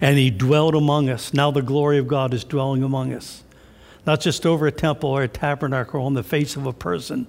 And 0.00 0.18
He 0.18 0.30
dwelt 0.30 0.74
among 0.74 1.08
us. 1.08 1.32
Now 1.32 1.52
the 1.52 1.62
glory 1.62 1.98
of 1.98 2.08
God 2.08 2.34
is 2.34 2.42
dwelling 2.42 2.82
among 2.82 3.12
us, 3.12 3.44
not 4.04 4.20
just 4.20 4.44
over 4.44 4.66
a 4.66 4.72
temple 4.72 5.10
or 5.10 5.22
a 5.22 5.28
tabernacle 5.28 6.04
on 6.04 6.14
the 6.14 6.24
face 6.24 6.56
of 6.56 6.66
a 6.66 6.72
person. 6.72 7.28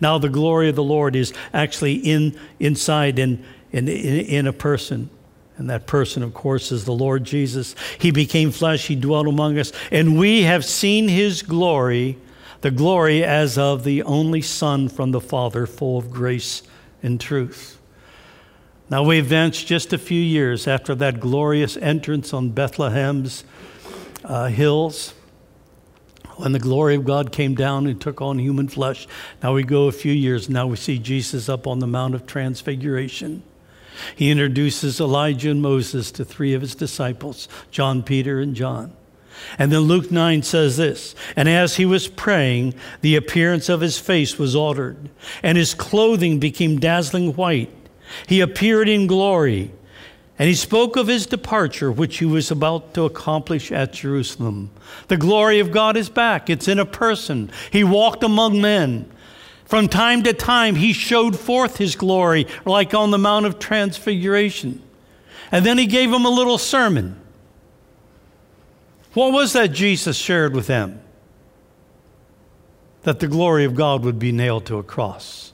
Now 0.00 0.18
the 0.18 0.28
glory 0.28 0.68
of 0.68 0.74
the 0.74 0.82
Lord 0.82 1.14
is 1.14 1.32
actually 1.52 1.94
in, 1.94 2.36
inside 2.58 3.18
in, 3.18 3.44
in, 3.70 3.88
in 3.88 4.46
a 4.48 4.52
person. 4.52 5.10
And 5.56 5.70
that 5.70 5.86
person, 5.86 6.24
of 6.24 6.34
course, 6.34 6.72
is 6.72 6.84
the 6.84 6.92
Lord 6.92 7.22
Jesus. 7.22 7.76
He 7.98 8.10
became 8.10 8.50
flesh, 8.50 8.88
He 8.88 8.96
dwelt 8.96 9.28
among 9.28 9.56
us, 9.58 9.72
and 9.92 10.18
we 10.18 10.42
have 10.42 10.64
seen 10.64 11.06
His 11.06 11.42
glory, 11.42 12.18
the 12.62 12.72
glory 12.72 13.22
as 13.22 13.56
of 13.56 13.84
the 13.84 14.02
only 14.02 14.42
Son 14.42 14.88
from 14.88 15.12
the 15.12 15.20
Father, 15.20 15.66
full 15.66 15.98
of 15.98 16.10
grace 16.10 16.64
and 17.04 17.20
truth. 17.20 17.73
Now 18.90 19.02
we 19.02 19.18
advance 19.18 19.62
just 19.62 19.92
a 19.92 19.98
few 19.98 20.20
years 20.20 20.68
after 20.68 20.94
that 20.96 21.18
glorious 21.18 21.76
entrance 21.78 22.34
on 22.34 22.50
Bethlehem's 22.50 23.44
uh, 24.24 24.48
hills 24.48 25.14
when 26.36 26.52
the 26.52 26.58
glory 26.58 26.94
of 26.96 27.04
God 27.04 27.32
came 27.32 27.54
down 27.54 27.86
and 27.86 28.00
took 28.00 28.20
on 28.20 28.38
human 28.38 28.68
flesh. 28.68 29.06
Now 29.42 29.54
we 29.54 29.62
go 29.62 29.86
a 29.86 29.92
few 29.92 30.12
years. 30.12 30.50
Now 30.50 30.66
we 30.66 30.76
see 30.76 30.98
Jesus 30.98 31.48
up 31.48 31.66
on 31.66 31.78
the 31.78 31.86
Mount 31.86 32.14
of 32.14 32.26
Transfiguration. 32.26 33.42
He 34.16 34.30
introduces 34.30 35.00
Elijah 35.00 35.50
and 35.50 35.62
Moses 35.62 36.10
to 36.12 36.24
three 36.24 36.52
of 36.52 36.60
his 36.60 36.74
disciples, 36.74 37.48
John, 37.70 38.02
Peter, 38.02 38.40
and 38.40 38.54
John. 38.54 38.94
And 39.58 39.72
then 39.72 39.80
Luke 39.80 40.10
9 40.10 40.42
says 40.42 40.76
this 40.76 41.14
And 41.36 41.48
as 41.48 41.76
he 41.76 41.86
was 41.86 42.08
praying, 42.08 42.74
the 43.00 43.16
appearance 43.16 43.68
of 43.68 43.80
his 43.80 43.98
face 43.98 44.38
was 44.38 44.54
altered, 44.54 45.10
and 45.42 45.56
his 45.56 45.74
clothing 45.74 46.38
became 46.38 46.78
dazzling 46.78 47.34
white. 47.34 47.72
He 48.26 48.40
appeared 48.40 48.88
in 48.88 49.06
glory, 49.06 49.70
and 50.38 50.48
he 50.48 50.54
spoke 50.54 50.96
of 50.96 51.06
his 51.06 51.26
departure, 51.26 51.92
which 51.92 52.18
he 52.18 52.24
was 52.24 52.50
about 52.50 52.94
to 52.94 53.04
accomplish 53.04 53.70
at 53.70 53.92
Jerusalem. 53.92 54.70
The 55.08 55.16
glory 55.16 55.60
of 55.60 55.70
God 55.70 55.96
is 55.96 56.08
back, 56.08 56.50
it's 56.50 56.68
in 56.68 56.78
a 56.78 56.86
person. 56.86 57.50
He 57.70 57.84
walked 57.84 58.22
among 58.22 58.60
men. 58.60 59.10
From 59.64 59.88
time 59.88 60.22
to 60.24 60.32
time, 60.32 60.74
he 60.74 60.92
showed 60.92 61.38
forth 61.38 61.78
his 61.78 61.96
glory, 61.96 62.46
like 62.64 62.94
on 62.94 63.10
the 63.10 63.18
Mount 63.18 63.46
of 63.46 63.58
Transfiguration. 63.58 64.82
And 65.50 65.64
then 65.64 65.78
he 65.78 65.86
gave 65.86 66.10
them 66.10 66.24
a 66.24 66.30
little 66.30 66.58
sermon. 66.58 67.20
What 69.14 69.32
was 69.32 69.52
that 69.52 69.68
Jesus 69.68 70.16
shared 70.16 70.54
with 70.54 70.66
them? 70.66 71.00
That 73.02 73.20
the 73.20 73.28
glory 73.28 73.64
of 73.64 73.74
God 73.74 74.02
would 74.04 74.18
be 74.18 74.32
nailed 74.32 74.66
to 74.66 74.78
a 74.78 74.82
cross. 74.82 75.52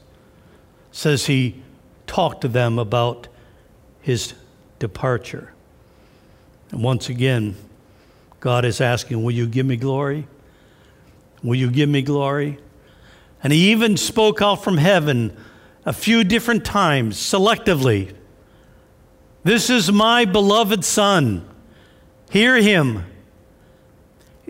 Says 0.91 1.27
he 1.27 1.63
talked 2.11 2.41
to 2.41 2.49
them 2.49 2.77
about 2.77 3.29
his 4.03 4.35
departure. 4.81 5.53
And 6.73 6.83
once 6.83 7.09
again, 7.09 7.55
God 8.41 8.65
is 8.65 8.81
asking, 8.81 9.23
Will 9.23 9.31
you 9.31 9.47
give 9.47 9.65
me 9.65 9.77
glory? 9.77 10.27
Will 11.45 11.55
you 11.55 11.71
give 11.71 11.89
me 11.89 12.03
glory? 12.03 12.59
And 13.45 13.53
he 13.53 13.71
even 13.71 13.97
spoke 13.97 14.43
out 14.43 14.65
from 14.65 14.77
heaven 14.77 15.37
a 15.87 15.93
few 15.93 16.25
different 16.25 16.65
times, 16.65 17.17
selectively. 17.17 18.13
This 19.45 19.71
is 19.71 19.93
my 19.93 20.25
beloved 20.25 20.85
Son. 20.85 21.49
Hear 22.31 22.57
him. 22.57 23.05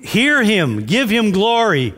Hear 0.03 0.43
him. 0.43 0.87
Give 0.87 1.11
him 1.11 1.31
glory. 1.31 1.93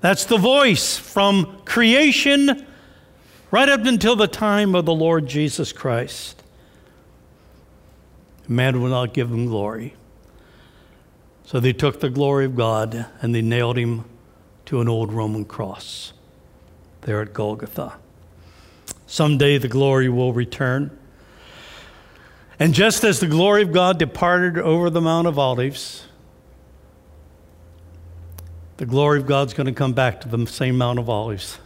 That's 0.00 0.26
the 0.26 0.38
voice 0.38 0.96
from 0.96 1.60
creation 1.64 2.67
right 3.50 3.68
up 3.68 3.84
until 3.84 4.16
the 4.16 4.26
time 4.26 4.74
of 4.74 4.84
the 4.84 4.94
Lord 4.94 5.26
Jesus 5.26 5.72
Christ. 5.72 6.42
Man 8.46 8.80
will 8.80 8.90
not 8.90 9.12
give 9.12 9.30
him 9.30 9.46
glory. 9.46 9.94
So 11.44 11.60
they 11.60 11.72
took 11.72 12.00
the 12.00 12.10
glory 12.10 12.44
of 12.44 12.56
God 12.56 13.06
and 13.20 13.34
they 13.34 13.42
nailed 13.42 13.78
him 13.78 14.04
to 14.66 14.80
an 14.80 14.88
old 14.88 15.12
Roman 15.12 15.44
cross 15.44 16.12
there 17.02 17.22
at 17.22 17.32
Golgotha. 17.32 17.98
Someday 19.06 19.56
the 19.56 19.68
glory 19.68 20.08
will 20.10 20.34
return. 20.34 20.96
And 22.58 22.74
just 22.74 23.04
as 23.04 23.20
the 23.20 23.26
glory 23.26 23.62
of 23.62 23.72
God 23.72 23.98
departed 23.98 24.58
over 24.58 24.90
the 24.90 25.00
Mount 25.00 25.26
of 25.26 25.38
Olives, 25.38 26.04
the 28.76 28.86
glory 28.86 29.18
of 29.18 29.26
God's 29.26 29.54
going 29.54 29.66
to 29.66 29.72
come 29.72 29.92
back 29.92 30.20
to 30.22 30.28
the 30.28 30.46
same 30.46 30.76
Mount 30.76 30.98
of 30.98 31.08
Olives. 31.08 31.58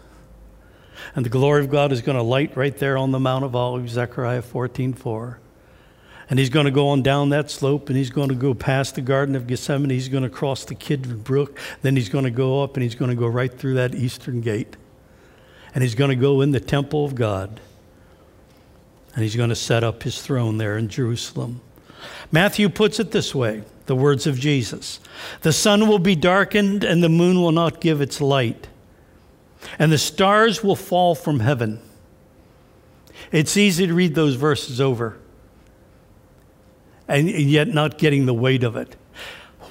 And 1.15 1.25
the 1.25 1.31
glory 1.31 1.61
of 1.61 1.71
God 1.71 1.93
is 1.93 2.03
going 2.03 2.17
to 2.17 2.23
light 2.23 2.57
right 2.57 2.77
there 2.77 2.97
on 2.97 3.11
the 3.11 3.21
Mount 3.21 3.45
of 3.45 3.55
Olives, 3.55 3.93
Zechariah 3.93 4.43
14 4.43 4.95
4. 4.95 5.39
And 6.31 6.39
he's 6.39 6.51
going 6.51 6.65
to 6.65 6.73
go 6.73 6.89
on 6.89 7.03
down 7.03 7.29
that 7.29 7.51
slope 7.51 7.89
and 7.89 7.99
he's 7.99 8.11
going 8.11 8.31
to 8.31 8.35
go 8.35 8.55
past 8.55 8.95
the 8.95 9.03
Garden 9.03 9.35
of 9.35 9.47
Gethsemane. 9.47 9.91
He's 9.91 10.09
going 10.09 10.23
to 10.23 10.31
cross 10.31 10.65
the 10.65 10.75
Kidron 10.75 11.19
Brook. 11.19 11.59
Then 11.83 11.95
he's 11.95 12.09
going 12.09 12.25
to 12.25 12.31
go 12.31 12.63
up 12.63 12.75
and 12.75 12.83
he's 12.83 12.95
going 12.95 13.11
to 13.11 13.15
go 13.15 13.27
right 13.27 13.53
through 13.53 13.75
that 13.75 13.95
eastern 13.95 14.41
gate. 14.41 14.77
And 15.75 15.83
he's 15.83 15.95
going 15.95 16.11
to 16.11 16.17
go 16.17 16.41
in 16.41 16.53
the 16.53 16.61
temple 16.61 17.05
of 17.05 17.15
God. 17.15 17.61
And 19.15 19.23
he's 19.23 19.37
going 19.37 19.51
to 19.51 19.55
set 19.57 19.85
up 19.85 20.05
his 20.05 20.23
throne 20.23 20.57
there 20.57 20.79
in 20.79 20.89
Jerusalem. 20.89 21.61
Matthew 22.31 22.69
puts 22.69 22.99
it 22.99 23.11
this 23.11 23.35
way 23.35 23.65
the 23.87 23.97
words 23.97 24.27
of 24.27 24.39
Jesus 24.39 25.01
The 25.43 25.53
sun 25.53 25.89
will 25.89 25.99
be 25.99 26.17
darkened 26.17 26.85
and 26.85 27.03
the 27.03 27.09
moon 27.09 27.41
will 27.41 27.53
not 27.53 27.81
give 27.81 28.01
its 28.01 28.21
light, 28.21 28.69
and 29.79 29.93
the 29.93 29.99
stars 29.99 30.63
will 30.63 30.77
fall 30.77 31.15
from 31.15 31.41
heaven. 31.41 31.81
It's 33.31 33.57
easy 33.57 33.87
to 33.87 33.95
read 33.95 34.15
those 34.15 34.35
verses 34.35 34.81
over 34.81 35.19
and 37.09 37.29
yet 37.29 37.69
not 37.69 37.99
getting 37.99 38.27
the 38.27 38.35
weight 38.35 38.65
of 38.65 38.77
it. 38.77 38.97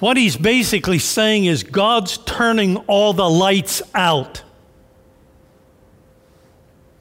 What 0.00 0.16
he's 0.16 0.36
basically 0.36 0.98
saying 0.98 1.44
is 1.44 1.62
God's 1.62 2.18
turning 2.18 2.76
all 2.88 3.12
the 3.12 3.28
lights 3.28 3.82
out. 3.94 4.42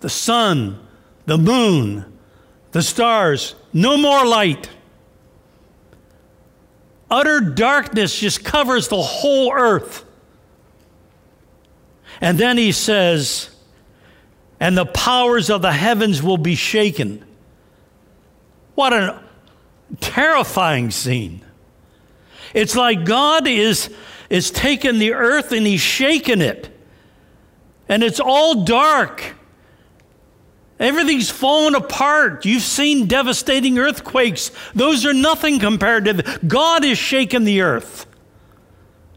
The 0.01 0.09
sun, 0.09 0.79
the 1.25 1.37
moon, 1.37 2.05
the 2.71 2.81
stars, 2.81 3.55
no 3.73 3.97
more 3.97 4.25
light. 4.25 4.69
Utter 7.09 7.39
darkness 7.41 8.17
just 8.19 8.43
covers 8.43 8.87
the 8.87 9.01
whole 9.01 9.51
earth. 9.53 10.05
And 12.21 12.37
then 12.37 12.57
he 12.57 12.71
says, 12.71 13.49
and 14.59 14.77
the 14.77 14.85
powers 14.85 15.49
of 15.49 15.63
the 15.63 15.71
heavens 15.71 16.21
will 16.21 16.37
be 16.37 16.53
shaken. 16.53 17.25
What 18.75 18.93
a 18.93 19.21
terrifying 19.99 20.91
scene. 20.91 21.43
It's 22.53 22.75
like 22.75 23.05
God 23.05 23.47
is, 23.47 23.89
is 24.29 24.51
taking 24.51 24.99
the 24.99 25.13
earth 25.13 25.51
and 25.51 25.65
he's 25.65 25.81
shaking 25.81 26.41
it. 26.41 26.69
And 27.89 28.03
it's 28.03 28.19
all 28.19 28.63
dark. 28.63 29.35
Everything's 30.79 31.29
falling 31.29 31.75
apart. 31.75 32.45
You've 32.45 32.63
seen 32.63 33.07
devastating 33.07 33.77
earthquakes. 33.77 34.51
Those 34.73 35.05
are 35.05 35.13
nothing 35.13 35.59
compared 35.59 36.05
to 36.05 36.13
the, 36.13 36.39
God 36.47 36.85
is 36.85 36.97
shaking 36.97 37.43
the 37.43 37.61
earth. 37.61 38.05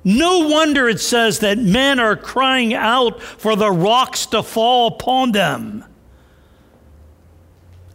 No 0.04 0.46
wonder 0.48 0.86
it 0.86 1.00
says 1.00 1.38
that 1.38 1.58
men 1.58 1.98
are 1.98 2.16
crying 2.16 2.74
out 2.74 3.22
for 3.22 3.56
the 3.56 3.70
rocks 3.70 4.26
to 4.26 4.42
fall 4.42 4.88
upon 4.88 5.32
them. 5.32 5.84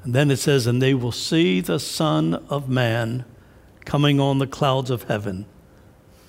And 0.03 0.15
then 0.15 0.31
it 0.31 0.37
says, 0.37 0.65
And 0.65 0.81
they 0.81 0.95
will 0.95 1.11
see 1.11 1.61
the 1.61 1.79
Son 1.79 2.33
of 2.49 2.67
Man 2.67 3.25
coming 3.85 4.19
on 4.19 4.39
the 4.39 4.47
clouds 4.47 4.89
of 4.89 5.03
heaven 5.03 5.45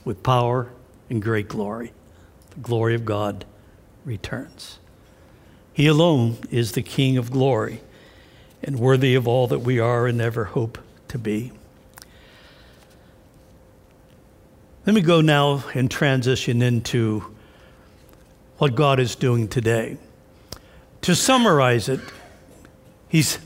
with 0.04 0.22
power 0.22 0.70
and 1.08 1.22
great 1.22 1.48
glory. 1.48 1.92
The 2.50 2.60
glory 2.60 2.94
of 2.94 3.06
God 3.06 3.46
returns. 4.04 4.78
He 5.72 5.86
alone 5.86 6.36
is 6.50 6.72
the 6.72 6.82
King 6.82 7.16
of 7.16 7.30
glory 7.30 7.80
and 8.62 8.78
worthy 8.78 9.14
of 9.14 9.26
all 9.26 9.46
that 9.46 9.60
we 9.60 9.78
are 9.78 10.06
and 10.06 10.20
ever 10.20 10.44
hope 10.44 10.78
to 11.08 11.18
be. 11.18 11.52
Let 14.86 14.94
me 14.94 15.02
go 15.02 15.20
now 15.20 15.62
and 15.74 15.90
transition 15.90 16.62
into 16.62 17.22
what 18.56 18.74
God 18.74 18.98
is 18.98 19.14
doing 19.14 19.46
today. 19.46 19.98
To 21.02 21.14
summarize 21.14 21.90
it, 21.90 22.00
He's 23.06 23.38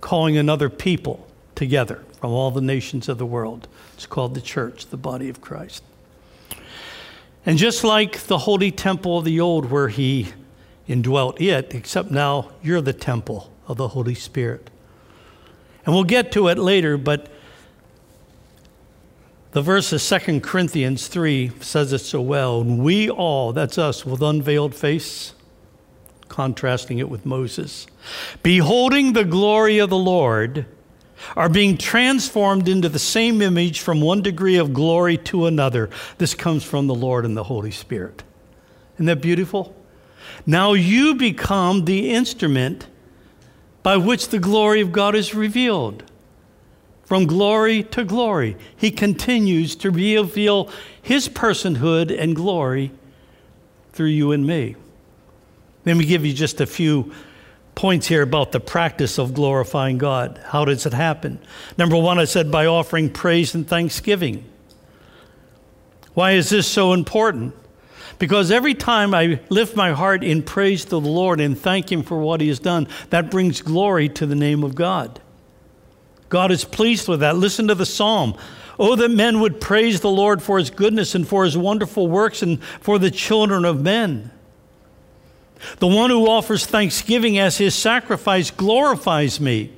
calling 0.00 0.36
another 0.36 0.68
people 0.68 1.26
together 1.56 2.04
from 2.20 2.30
all 2.30 2.52
the 2.52 2.60
nations 2.60 3.08
of 3.08 3.18
the 3.18 3.26
world. 3.26 3.66
It's 3.94 4.06
called 4.06 4.34
the 4.34 4.40
church, 4.40 4.86
the 4.86 4.96
body 4.96 5.28
of 5.28 5.40
Christ. 5.40 5.82
And 7.44 7.58
just 7.58 7.82
like 7.82 8.20
the 8.20 8.38
holy 8.38 8.70
temple 8.70 9.18
of 9.18 9.24
the 9.24 9.40
old, 9.40 9.72
where 9.72 9.88
he 9.88 10.28
indwelt 10.86 11.40
it, 11.40 11.74
except 11.74 12.12
now 12.12 12.52
you're 12.62 12.80
the 12.80 12.92
temple 12.92 13.52
of 13.66 13.76
the 13.76 13.88
Holy 13.88 14.14
Spirit. 14.14 14.70
And 15.84 15.94
we'll 15.94 16.04
get 16.04 16.30
to 16.32 16.46
it 16.48 16.58
later, 16.58 16.96
but 16.96 17.28
the 19.52 19.62
verse 19.62 19.92
of 19.92 20.22
2 20.22 20.40
Corinthians 20.40 21.08
3 21.08 21.52
says 21.60 21.92
it 21.92 21.98
so 21.98 22.20
well. 22.20 22.60
And 22.60 22.82
we 22.82 23.10
all, 23.10 23.52
that's 23.52 23.78
us, 23.78 24.06
with 24.06 24.22
unveiled 24.22 24.74
face, 24.74 25.34
contrasting 26.28 26.98
it 26.98 27.08
with 27.08 27.26
Moses, 27.26 27.86
beholding 28.42 29.12
the 29.12 29.24
glory 29.24 29.78
of 29.78 29.90
the 29.90 29.98
Lord, 29.98 30.66
are 31.36 31.48
being 31.48 31.76
transformed 31.76 32.68
into 32.68 32.88
the 32.88 32.98
same 32.98 33.42
image 33.42 33.80
from 33.80 34.00
one 34.00 34.22
degree 34.22 34.56
of 34.56 34.72
glory 34.72 35.18
to 35.18 35.46
another. 35.46 35.90
This 36.18 36.34
comes 36.34 36.64
from 36.64 36.86
the 36.86 36.94
Lord 36.94 37.24
and 37.24 37.36
the 37.36 37.44
Holy 37.44 37.70
Spirit. 37.70 38.22
Isn't 38.94 39.06
that 39.06 39.20
beautiful? 39.20 39.74
Now 40.46 40.72
you 40.72 41.14
become 41.14 41.84
the 41.84 42.12
instrument 42.12 42.86
by 43.82 43.96
which 43.96 44.28
the 44.28 44.38
glory 44.38 44.80
of 44.80 44.92
God 44.92 45.14
is 45.14 45.34
revealed. 45.34 46.09
From 47.10 47.26
glory 47.26 47.82
to 47.82 48.04
glory, 48.04 48.56
he 48.76 48.92
continues 48.92 49.74
to 49.74 49.90
reveal 49.90 50.70
his 51.02 51.28
personhood 51.28 52.16
and 52.16 52.36
glory 52.36 52.92
through 53.90 54.10
you 54.10 54.30
and 54.30 54.46
me. 54.46 54.76
Let 55.84 55.96
me 55.96 56.04
give 56.04 56.24
you 56.24 56.32
just 56.32 56.60
a 56.60 56.68
few 56.68 57.12
points 57.74 58.06
here 58.06 58.22
about 58.22 58.52
the 58.52 58.60
practice 58.60 59.18
of 59.18 59.34
glorifying 59.34 59.98
God. 59.98 60.40
How 60.50 60.64
does 60.64 60.86
it 60.86 60.92
happen? 60.92 61.40
Number 61.76 61.96
one, 61.96 62.20
I 62.20 62.26
said 62.26 62.48
by 62.48 62.66
offering 62.66 63.10
praise 63.10 63.56
and 63.56 63.66
thanksgiving. 63.66 64.44
Why 66.14 66.34
is 66.34 66.50
this 66.50 66.68
so 66.68 66.92
important? 66.92 67.56
Because 68.20 68.52
every 68.52 68.74
time 68.74 69.14
I 69.14 69.40
lift 69.48 69.74
my 69.74 69.90
heart 69.90 70.22
in 70.22 70.44
praise 70.44 70.84
to 70.84 70.90
the 70.90 71.00
Lord 71.00 71.40
and 71.40 71.58
thank 71.58 71.90
Him 71.90 72.04
for 72.04 72.20
what 72.20 72.40
He 72.40 72.46
has 72.46 72.60
done, 72.60 72.86
that 73.08 73.32
brings 73.32 73.62
glory 73.62 74.08
to 74.10 74.26
the 74.26 74.36
name 74.36 74.62
of 74.62 74.76
God. 74.76 75.20
God 76.30 76.50
is 76.50 76.64
pleased 76.64 77.06
with 77.06 77.20
that. 77.20 77.36
Listen 77.36 77.68
to 77.68 77.74
the 77.74 77.84
psalm. 77.84 78.34
Oh, 78.78 78.96
that 78.96 79.10
men 79.10 79.40
would 79.40 79.60
praise 79.60 80.00
the 80.00 80.10
Lord 80.10 80.42
for 80.42 80.58
His 80.58 80.70
goodness 80.70 81.14
and 81.14 81.28
for 81.28 81.44
His 81.44 81.58
wonderful 81.58 82.08
works 82.08 82.42
and 82.42 82.62
for 82.80 82.98
the 82.98 83.10
children 83.10 83.66
of 83.66 83.82
men. 83.82 84.30
The 85.78 85.86
one 85.86 86.10
who 86.10 86.26
offers 86.26 86.66
thanksgiving 86.66 87.38
as 87.38 87.58
his 87.58 87.74
sacrifice 87.74 88.50
glorifies 88.50 89.40
me. 89.40 89.72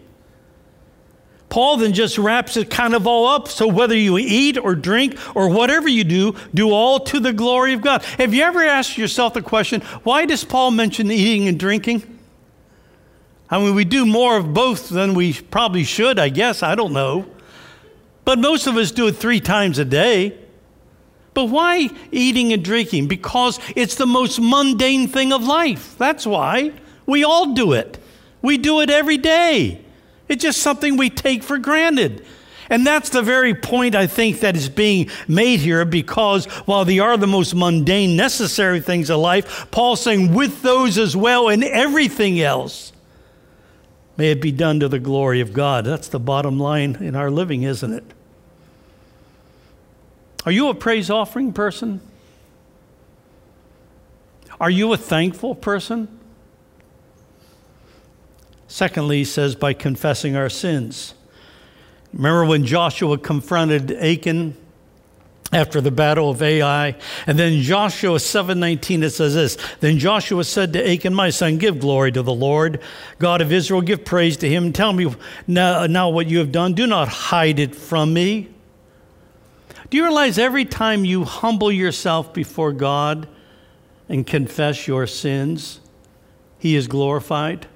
Paul 1.48 1.76
then 1.76 1.92
just 1.92 2.16
wraps 2.16 2.56
it 2.56 2.70
kind 2.70 2.94
of 2.94 3.06
all 3.06 3.26
up. 3.26 3.48
So 3.48 3.68
whether 3.68 3.96
you 3.96 4.16
eat 4.16 4.56
or 4.56 4.74
drink 4.74 5.18
or 5.36 5.50
whatever 5.50 5.88
you 5.88 6.02
do, 6.04 6.34
do 6.54 6.70
all 6.70 7.00
to 7.00 7.20
the 7.20 7.32
glory 7.32 7.74
of 7.74 7.82
God. 7.82 8.02
Have 8.16 8.32
you 8.32 8.42
ever 8.42 8.62
asked 8.62 8.96
yourself 8.96 9.34
the 9.34 9.42
question, 9.42 9.82
why 10.02 10.24
does 10.24 10.44
Paul 10.44 10.70
mention 10.70 11.10
eating 11.10 11.48
and 11.48 11.60
drinking? 11.60 12.11
I 13.52 13.58
mean, 13.58 13.74
we 13.74 13.84
do 13.84 14.06
more 14.06 14.38
of 14.38 14.54
both 14.54 14.88
than 14.88 15.12
we 15.12 15.34
probably 15.34 15.84
should, 15.84 16.18
I 16.18 16.30
guess. 16.30 16.62
I 16.62 16.74
don't 16.74 16.94
know. 16.94 17.26
But 18.24 18.38
most 18.38 18.66
of 18.66 18.78
us 18.78 18.90
do 18.90 19.08
it 19.08 19.16
three 19.16 19.40
times 19.40 19.78
a 19.78 19.84
day. 19.84 20.38
But 21.34 21.46
why 21.46 21.90
eating 22.10 22.54
and 22.54 22.64
drinking? 22.64 23.08
Because 23.08 23.60
it's 23.76 23.96
the 23.96 24.06
most 24.06 24.40
mundane 24.40 25.06
thing 25.06 25.34
of 25.34 25.44
life. 25.44 25.98
That's 25.98 26.26
why. 26.26 26.72
We 27.04 27.24
all 27.24 27.52
do 27.52 27.74
it. 27.74 27.98
We 28.40 28.56
do 28.56 28.80
it 28.80 28.88
every 28.88 29.18
day. 29.18 29.84
It's 30.28 30.42
just 30.42 30.62
something 30.62 30.96
we 30.96 31.10
take 31.10 31.42
for 31.42 31.58
granted. 31.58 32.24
And 32.70 32.86
that's 32.86 33.10
the 33.10 33.20
very 33.20 33.54
point 33.54 33.94
I 33.94 34.06
think 34.06 34.40
that 34.40 34.56
is 34.56 34.70
being 34.70 35.10
made 35.28 35.60
here 35.60 35.84
because 35.84 36.46
while 36.64 36.86
they 36.86 37.00
are 37.00 37.18
the 37.18 37.26
most 37.26 37.54
mundane, 37.54 38.16
necessary 38.16 38.80
things 38.80 39.10
of 39.10 39.20
life, 39.20 39.70
Paul's 39.70 40.00
saying, 40.00 40.32
with 40.32 40.62
those 40.62 40.96
as 40.96 41.14
well 41.14 41.50
and 41.50 41.62
everything 41.62 42.40
else, 42.40 42.91
may 44.16 44.30
it 44.30 44.40
be 44.40 44.52
done 44.52 44.80
to 44.80 44.88
the 44.88 44.98
glory 44.98 45.40
of 45.40 45.52
God. 45.52 45.84
That's 45.84 46.08
the 46.08 46.20
bottom 46.20 46.58
line 46.58 46.96
in 46.96 47.16
our 47.16 47.30
living, 47.30 47.62
isn't 47.62 47.92
it? 47.92 48.04
Are 50.44 50.52
you 50.52 50.68
a 50.68 50.74
praise 50.74 51.10
offering 51.10 51.52
person? 51.52 52.00
Are 54.60 54.70
you 54.70 54.92
a 54.92 54.96
thankful 54.96 55.54
person? 55.54 56.08
Secondly, 58.68 59.18
he 59.18 59.24
says, 59.24 59.54
by 59.54 59.72
confessing 59.72 60.34
our 60.36 60.48
sins. 60.48 61.14
Remember 62.12 62.44
when 62.44 62.64
Joshua 62.64 63.18
confronted 63.18 63.92
Achan 63.92 64.56
after 65.52 65.80
the 65.80 65.90
battle 65.90 66.30
of 66.30 66.42
Ai? 66.42 66.96
And 67.26 67.38
then 67.38 67.60
Joshua 67.60 68.18
7:19 68.18 69.02
it 69.02 69.10
says 69.10 69.34
this, 69.34 69.56
then 69.80 69.98
Joshua 69.98 70.44
said 70.44 70.72
to 70.72 70.90
Achan, 70.90 71.14
my 71.14 71.30
son, 71.30 71.58
give 71.58 71.78
glory 71.78 72.10
to 72.12 72.22
the 72.22 72.34
Lord, 72.34 72.80
God 73.18 73.40
of 73.40 73.52
Israel, 73.52 73.82
give 73.82 74.04
praise 74.04 74.36
to 74.38 74.48
him. 74.48 74.72
Tell 74.72 74.92
me 74.92 75.14
now, 75.46 75.86
now 75.86 76.08
what 76.08 76.26
you 76.26 76.38
have 76.38 76.52
done. 76.52 76.72
Do 76.72 76.86
not 76.86 77.08
hide 77.08 77.58
it 77.58 77.74
from 77.74 78.14
me. 78.14 78.48
Do 79.90 79.98
you 79.98 80.04
realize 80.04 80.38
every 80.38 80.64
time 80.64 81.04
you 81.04 81.24
humble 81.24 81.70
yourself 81.70 82.32
before 82.32 82.72
God 82.72 83.28
and 84.08 84.26
confess 84.26 84.86
your 84.86 85.06
sins, 85.06 85.80
he 86.58 86.74
is 86.74 86.88
glorified? 86.88 87.66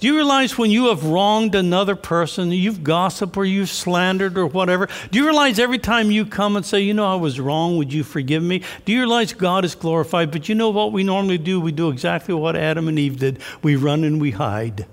Do 0.00 0.06
you 0.06 0.16
realize 0.16 0.58
when 0.58 0.70
you 0.70 0.88
have 0.88 1.04
wronged 1.04 1.54
another 1.54 1.96
person, 1.96 2.50
you've 2.50 2.82
gossiped 2.82 3.36
or 3.36 3.44
you've 3.44 3.70
slandered 3.70 4.36
or 4.36 4.46
whatever? 4.46 4.88
Do 5.10 5.18
you 5.18 5.24
realize 5.24 5.58
every 5.58 5.78
time 5.78 6.10
you 6.10 6.26
come 6.26 6.56
and 6.56 6.64
say, 6.64 6.80
You 6.80 6.94
know, 6.94 7.06
I 7.06 7.16
was 7.16 7.40
wrong, 7.40 7.76
would 7.76 7.92
you 7.92 8.04
forgive 8.04 8.42
me? 8.42 8.62
Do 8.84 8.92
you 8.92 9.00
realize 9.00 9.32
God 9.32 9.64
is 9.64 9.74
glorified? 9.74 10.30
But 10.30 10.48
you 10.48 10.54
know 10.54 10.70
what 10.70 10.92
we 10.92 11.04
normally 11.04 11.38
do? 11.38 11.60
We 11.60 11.72
do 11.72 11.90
exactly 11.90 12.34
what 12.34 12.56
Adam 12.56 12.88
and 12.88 12.98
Eve 12.98 13.18
did 13.18 13.40
we 13.62 13.76
run 13.76 14.04
and 14.04 14.20
we 14.20 14.32
hide, 14.32 14.86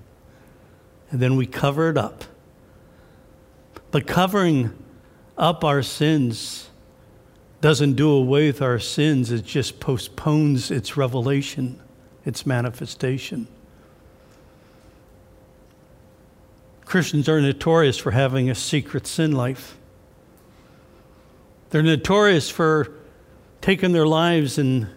and 1.10 1.20
then 1.20 1.36
we 1.36 1.46
cover 1.46 1.90
it 1.90 1.98
up. 1.98 2.24
But 3.92 4.08
covering 4.08 4.72
up 5.38 5.64
our 5.64 5.82
sins 5.84 6.70
doesn't 7.60 7.94
do 7.94 8.10
away 8.10 8.48
with 8.48 8.62
our 8.62 8.80
sins, 8.80 9.32
it 9.32 9.46
just 9.46 9.80
postpones 9.80 10.72
its 10.72 10.98
revelation, 10.98 11.80
its 12.26 12.46
manifestation. 12.46 13.48
Christians 16.92 17.30
are 17.30 17.40
notorious 17.40 17.98
for 17.98 18.12
having 18.12 18.50
a 18.50 18.54
secret 18.54 19.08
sin 19.08 19.32
life. 19.32 19.78
They're 21.70 21.82
notorious 21.82 22.50
for 22.50 22.92
taking 23.62 23.94
their 23.94 24.06
lives 24.06 24.58
and 24.58 24.90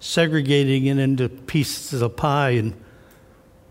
segregating 0.00 0.86
it 0.86 0.98
into 0.98 1.28
pieces 1.28 2.02
of 2.02 2.16
pie, 2.16 2.50
and 2.50 2.74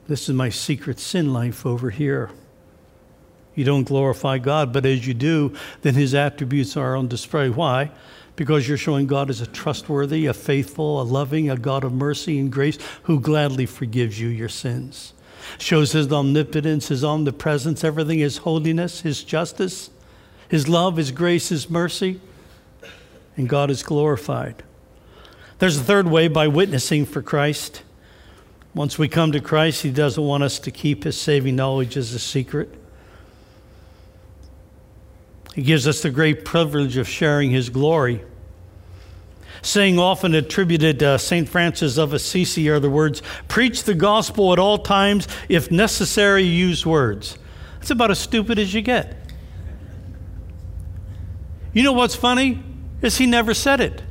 this 0.07 0.29
is 0.29 0.35
my 0.35 0.47
secret 0.47 0.99
sin 0.99 1.33
life 1.33 1.65
over 1.65 1.89
here. 1.89 2.29
You 3.55 3.65
don't 3.65 3.83
glorify 3.83 4.37
God, 4.37 4.71
but 4.71 4.85
as 4.85 5.05
you 5.05 5.13
do, 5.13 5.53
then 5.81 5.95
His 5.95 6.15
attributes 6.15 6.77
are 6.77 6.95
on 6.95 7.09
display. 7.09 7.49
Why? 7.49 7.91
Because 8.37 8.69
you're 8.69 8.77
showing 8.77 9.05
God 9.05 9.29
as 9.29 9.41
a 9.41 9.47
trustworthy, 9.47 10.27
a 10.27 10.33
faithful, 10.33 11.01
a 11.01 11.03
loving, 11.03 11.49
a 11.49 11.57
God 11.57 11.83
of 11.83 11.91
mercy 11.91 12.39
and 12.39 12.49
grace 12.49 12.77
who 13.03 13.19
gladly 13.19 13.65
forgives 13.65 14.17
you 14.17 14.29
your 14.29 14.47
sins 14.47 15.11
shows 15.57 15.91
his 15.91 16.11
omnipotence, 16.11 16.87
his 16.87 17.03
omnipresence, 17.03 17.83
everything, 17.83 18.19
his 18.19 18.37
holiness, 18.37 19.01
his 19.01 19.23
justice, 19.23 19.89
his 20.49 20.67
love, 20.67 20.97
his 20.97 21.11
grace, 21.11 21.49
his 21.49 21.69
mercy, 21.69 22.19
and 23.37 23.49
God 23.49 23.69
is 23.69 23.83
glorified. 23.83 24.63
There's 25.59 25.77
a 25.77 25.83
third 25.83 26.07
way 26.07 26.27
by 26.27 26.47
witnessing 26.47 27.05
for 27.05 27.21
Christ. 27.21 27.83
Once 28.73 28.97
we 28.97 29.07
come 29.07 29.31
to 29.31 29.39
Christ, 29.39 29.83
he 29.83 29.91
doesn't 29.91 30.23
want 30.23 30.43
us 30.43 30.59
to 30.59 30.71
keep 30.71 31.03
his 31.03 31.19
saving 31.19 31.55
knowledge 31.55 31.95
as 31.95 32.13
a 32.13 32.19
secret. 32.19 32.73
He 35.53 35.61
gives 35.61 35.87
us 35.87 36.01
the 36.01 36.09
great 36.09 36.43
privilege 36.43 36.97
of 36.97 37.07
sharing 37.07 37.51
his 37.51 37.69
glory 37.69 38.21
saying 39.65 39.97
often 39.97 40.35
attributed 40.35 41.01
uh, 41.01 41.13
to 41.13 41.19
St. 41.19 41.49
Francis 41.49 41.97
of 41.97 42.13
Assisi 42.13 42.69
are 42.69 42.79
the 42.79 42.89
words, 42.89 43.21
preach 43.47 43.83
the 43.83 43.95
gospel 43.95 44.53
at 44.53 44.59
all 44.59 44.77
times, 44.77 45.27
if 45.49 45.71
necessary, 45.71 46.43
use 46.43 46.85
words. 46.85 47.37
That's 47.79 47.91
about 47.91 48.11
as 48.11 48.19
stupid 48.19 48.59
as 48.59 48.73
you 48.73 48.81
get. 48.81 49.17
You 51.73 51.83
know 51.83 51.93
what's 51.93 52.15
funny? 52.15 52.63
Is 53.01 53.17
he 53.17 53.25
never 53.25 53.53
said 53.53 53.81
it. 53.81 54.01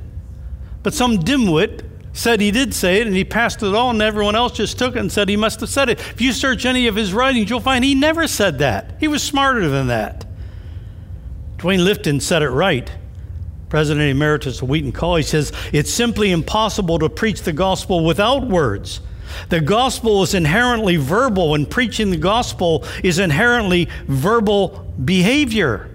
But 0.83 0.93
some 0.93 1.19
dimwit 1.19 1.89
said 2.13 2.41
he 2.41 2.51
did 2.51 2.75
say 2.75 3.01
it 3.01 3.07
and 3.07 3.17
he 3.17 3.25
passed 3.25 3.63
it 3.63 3.75
on, 3.75 3.97
and 3.97 4.03
everyone 4.03 4.37
else 4.37 4.53
just 4.53 4.79
took 4.79 4.97
it 4.97 5.01
and 5.01 5.11
said 5.11 5.29
he 5.29 5.37
must 5.37 5.61
have 5.61 5.71
said 5.71 5.89
it. 5.89 5.99
If 5.99 6.21
you 6.21 6.33
search 6.33 6.67
any 6.67 6.87
of 6.89 6.97
his 6.97 7.15
writings, 7.15 7.49
you'll 7.49 7.61
find 7.61 7.85
he 7.85 7.95
never 7.95 8.27
said 8.27 8.59
that. 8.59 8.97
He 9.01 9.09
was 9.09 9.23
smarter 9.23 9.69
than 9.69 9.87
that. 9.87 10.27
Duane 11.59 11.81
Litfin 11.81 12.21
said 12.21 12.43
it 12.43 12.51
right. 12.51 12.91
President 13.75 14.09
Emeritus 14.09 14.63
of 14.63 14.69
Wheaton 14.69 14.93
College 14.93 15.25
says 15.25 15.51
it's 15.73 15.93
simply 15.93 16.31
impossible 16.31 17.01
to 17.01 17.09
preach 17.09 17.43
the 17.43 17.53
gospel 17.53 18.05
without 18.05 18.47
words. 18.47 19.01
The 19.49 19.61
gospel 19.61 20.23
is 20.23 20.33
inherently 20.33 20.95
verbal, 20.95 21.57
and 21.57 21.69
preaching 21.69 22.13
the 22.13 22.17
gospel 22.17 22.85
is 23.03 23.19
inherently 23.19 23.89
verbal 24.07 24.95
behavior. 25.05 25.91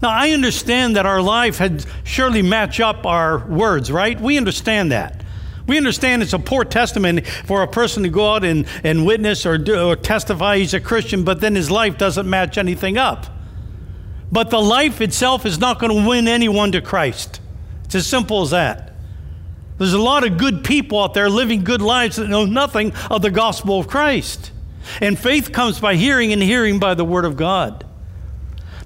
Now, 0.00 0.08
I 0.08 0.30
understand 0.30 0.96
that 0.96 1.04
our 1.04 1.20
life 1.20 1.58
had 1.58 1.84
surely 2.04 2.40
match 2.40 2.80
up 2.80 3.04
our 3.04 3.46
words, 3.46 3.92
right? 3.92 4.18
We 4.18 4.38
understand 4.38 4.90
that. 4.90 5.22
We 5.66 5.76
understand 5.76 6.22
it's 6.22 6.32
a 6.32 6.38
poor 6.38 6.64
testament 6.64 7.26
for 7.26 7.62
a 7.62 7.68
person 7.68 8.04
to 8.04 8.08
go 8.08 8.36
out 8.36 8.44
and, 8.44 8.66
and 8.82 9.04
witness 9.04 9.44
or, 9.44 9.58
do, 9.58 9.78
or 9.78 9.96
testify 9.96 10.56
he's 10.56 10.72
a 10.72 10.80
Christian, 10.80 11.24
but 11.24 11.42
then 11.42 11.54
his 11.54 11.70
life 11.70 11.98
doesn't 11.98 12.26
match 12.26 12.56
anything 12.56 12.96
up. 12.96 13.26
But 14.30 14.50
the 14.50 14.60
life 14.60 15.00
itself 15.00 15.46
is 15.46 15.58
not 15.58 15.78
going 15.78 16.02
to 16.02 16.08
win 16.08 16.28
anyone 16.28 16.72
to 16.72 16.80
Christ. 16.80 17.40
It's 17.84 17.94
as 17.94 18.06
simple 18.06 18.42
as 18.42 18.50
that. 18.50 18.92
There's 19.78 19.94
a 19.94 19.98
lot 19.98 20.26
of 20.26 20.36
good 20.36 20.64
people 20.64 21.02
out 21.02 21.14
there 21.14 21.30
living 21.30 21.64
good 21.64 21.80
lives 21.80 22.16
that 22.16 22.28
know 22.28 22.44
nothing 22.44 22.92
of 23.10 23.22
the 23.22 23.30
gospel 23.30 23.78
of 23.78 23.88
Christ. 23.88 24.50
And 25.00 25.18
faith 25.18 25.52
comes 25.52 25.80
by 25.80 25.94
hearing, 25.94 26.32
and 26.32 26.42
hearing 26.42 26.78
by 26.78 26.94
the 26.94 27.04
word 27.04 27.24
of 27.24 27.36
God. 27.36 27.86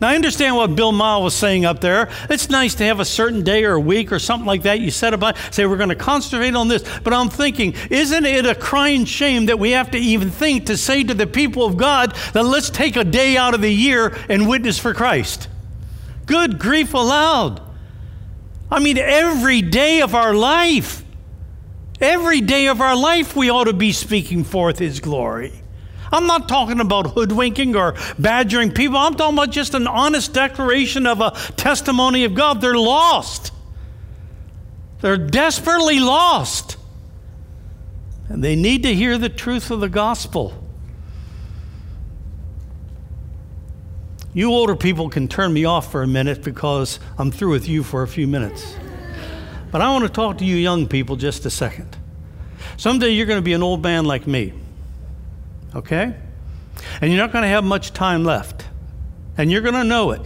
Now, 0.03 0.09
I 0.09 0.17
understand 0.17 0.57
what 0.57 0.75
Bill 0.75 0.91
Mile 0.91 1.23
was 1.23 1.33
saying 1.33 1.65
up 1.65 1.81
there. 1.81 2.11
It's 2.29 2.51
nice 2.51 2.75
to 2.75 2.85
have 2.85 2.99
a 2.99 3.05
certain 3.05 3.45
day 3.45 3.63
or 3.63 3.75
a 3.75 3.81
week 3.81 4.11
or 4.11 4.19
something 4.19 4.49
like 4.49 4.63
that. 4.63 4.81
You 4.81 4.91
set 4.91 5.15
about, 5.15 5.37
say, 5.53 5.65
we're 5.65 5.77
going 5.77 5.91
to 5.91 5.95
concentrate 5.95 6.57
on 6.57 6.67
this. 6.67 6.83
But 7.05 7.15
I'm 7.15 7.29
thinking, 7.29 7.77
isn't 7.89 8.27
it 8.27 8.45
a 8.45 8.57
crying 8.57 9.05
shame 9.05 9.47
that 9.47 9.61
we 9.61 9.71
have 9.71 9.93
to 9.93 9.99
even 9.99 10.29
think 10.33 10.67
to 10.67 10.77
say 10.77 11.05
to 11.05 11.15
the 11.15 11.29
people 11.29 11.65
of 11.65 11.77
God 11.77 12.17
that 12.33 12.43
let's 12.43 12.69
take 12.69 12.97
a 12.97 13.05
day 13.05 13.37
out 13.37 13.55
of 13.55 13.61
the 13.61 13.73
year 13.73 14.19
and 14.29 14.49
witness 14.49 14.77
for 14.77 14.93
Christ? 14.93 15.49
Good 16.27 16.59
grief 16.59 16.95
aloud. 16.95 17.63
I 18.73 18.81
mean, 18.81 18.99
every 18.99 19.63
day 19.63 20.01
of 20.01 20.17
our 20.17 20.35
life, 20.35 21.05
every 22.01 22.41
day 22.41 22.67
of 22.67 22.81
our 22.81 22.97
life, 22.97 23.37
we 23.37 23.51
ought 23.51 23.65
to 23.65 23.73
be 23.73 23.93
speaking 23.93 24.43
forth 24.43 24.81
His 24.81 24.99
glory. 24.99 25.62
I'm 26.13 26.27
not 26.27 26.47
talking 26.47 26.79
about 26.79 27.13
hoodwinking 27.13 27.75
or 27.75 27.95
badgering 28.19 28.71
people. 28.73 28.99
I'm 28.99 29.15
talking 29.15 29.39
about 29.39 29.51
just 29.51 29.73
an 29.73 29.87
honest 29.87 30.35
declaration 30.35 31.07
of 31.07 31.23
a 31.23 31.31
testimony 31.57 32.25
of 32.25 32.35
God. 32.35 32.61
They're 32.61 32.75
lost. 32.75 33.51
They're 35.01 35.17
desperately 35.17 36.01
lost. 36.01 36.77
And 38.29 38.45
they 38.45 38.55
need 38.55 38.83
to 38.83 38.95
hear 38.95 39.17
the 39.17 39.31
truth 39.31 39.71
of 39.71 39.81
the 39.81 39.89
gospel. 39.89 40.59
You 44.35 44.51
older 44.51 44.77
people 44.77 45.09
can 45.09 45.29
turn 45.29 45.53
me 45.53 45.65
off 45.65 45.91
for 45.91 46.03
a 46.03 46.07
minute 46.07 46.43
because 46.43 47.01
I'm 47.19 47.31
through 47.31 47.51
with 47.51 47.69
you 47.69 47.83
for 47.83 48.03
a 48.03 48.09
few 48.09 48.27
minutes. 48.27 48.77
But 49.71 49.81
I 49.81 49.91
want 49.91 50.05
to 50.05 50.11
talk 50.11 50.39
to 50.39 50.45
you 50.45 50.57
young 50.57 50.87
people 50.87 51.17
just 51.17 51.47
a 51.47 51.51
second. 51.51 51.97
Someday 52.77 53.11
you're 53.11 53.27
going 53.27 53.39
to 53.39 53.45
be 53.45 53.53
an 53.55 53.63
old 53.63 53.83
man 53.83 54.05
like 54.05 54.27
me 54.27 54.53
okay? 55.75 56.15
And 57.01 57.11
you're 57.11 57.21
not 57.21 57.33
going 57.33 57.43
to 57.43 57.49
have 57.49 57.65
much 57.65 57.93
time 57.93 58.25
left. 58.25 58.65
And 59.37 59.51
you're 59.51 59.63
going 59.63 59.75
to 59.75 59.85
know 59.85 60.11
it. 60.13 60.23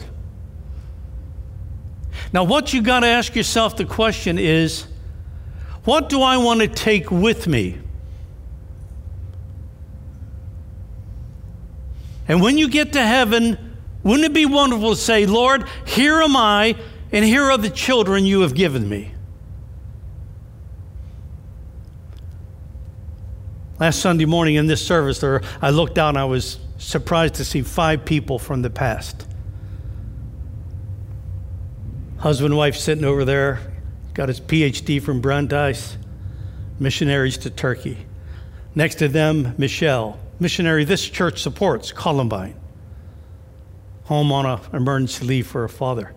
Now, 2.32 2.44
what 2.44 2.72
you've 2.72 2.85
got 2.85 3.00
to 3.00 3.06
ask 3.06 3.35
yourself 3.35 3.76
the 3.76 3.85
question 3.85 4.38
is 4.38 4.87
what 5.85 6.09
do 6.09 6.22
I 6.22 6.37
want 6.38 6.61
to 6.61 6.68
take 6.68 7.11
with 7.11 7.46
me? 7.46 7.78
And 12.28 12.42
when 12.42 12.59
you 12.59 12.68
get 12.68 12.94
to 12.94 13.02
heaven, 13.02 13.76
wouldn't 14.02 14.24
it 14.24 14.32
be 14.32 14.46
wonderful 14.46 14.90
to 14.90 15.00
say, 15.00 15.26
Lord, 15.26 15.64
here 15.85 16.20
am 16.20 16.37
I, 16.37 16.74
and 17.12 17.24
here 17.24 17.44
are 17.44 17.59
the 17.59 17.70
children 17.70 18.26
you 18.26 18.40
have 18.40 18.54
given 18.54 18.88
me? 18.88 19.12
Last 23.78 24.00
Sunday 24.00 24.24
morning 24.24 24.54
in 24.54 24.66
this 24.66 24.84
service, 24.84 25.20
there, 25.20 25.42
I 25.60 25.68
looked 25.68 25.98
out 25.98 26.10
and 26.10 26.18
I 26.18 26.24
was 26.24 26.58
surprised 26.78 27.34
to 27.34 27.44
see 27.44 27.60
five 27.60 28.06
people 28.06 28.38
from 28.38 28.62
the 28.62 28.70
past. 28.70 29.26
Husband 32.18 32.52
and 32.52 32.58
wife 32.58 32.74
sitting 32.74 33.04
over 33.04 33.26
there, 33.26 33.60
got 34.14 34.28
his 34.28 34.40
PhD 34.40 35.02
from 35.02 35.20
Brandeis, 35.20 35.98
missionaries 36.78 37.36
to 37.38 37.50
Turkey. 37.50 37.98
Next 38.74 38.94
to 38.96 39.08
them, 39.08 39.54
Michelle, 39.58 40.18
missionary 40.40 40.84
this 40.84 41.06
church 41.06 41.42
supports, 41.42 41.92
Columbine, 41.92 42.58
home 44.04 44.32
on 44.32 44.46
an 44.46 44.60
emergency 44.72 45.26
leave 45.26 45.46
for 45.46 45.60
her 45.60 45.68
father. 45.68 46.14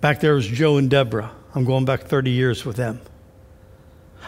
Back 0.00 0.18
there 0.18 0.34
was 0.34 0.46
Joe 0.46 0.76
and 0.76 0.90
Deborah. 0.90 1.30
I'm 1.54 1.64
going 1.64 1.84
back 1.84 2.02
30 2.02 2.32
years 2.32 2.64
with 2.64 2.76
them. 2.76 3.00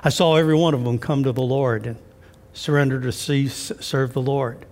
I 0.04 0.08
saw 0.08 0.36
every 0.36 0.56
one 0.56 0.74
of 0.74 0.84
them 0.84 0.98
come 0.98 1.22
to 1.24 1.32
the 1.32 1.42
Lord 1.42 1.86
and 1.86 1.96
surrender 2.52 3.00
to 3.00 3.12
serve 3.12 4.12
the 4.12 4.22
Lord. 4.22 4.66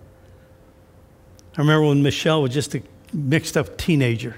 I 1.57 1.61
remember 1.61 1.87
when 1.87 2.03
Michelle 2.03 2.41
was 2.41 2.53
just 2.53 2.75
a 2.75 2.83
mixed 3.13 3.57
up 3.57 3.77
teenager 3.77 4.37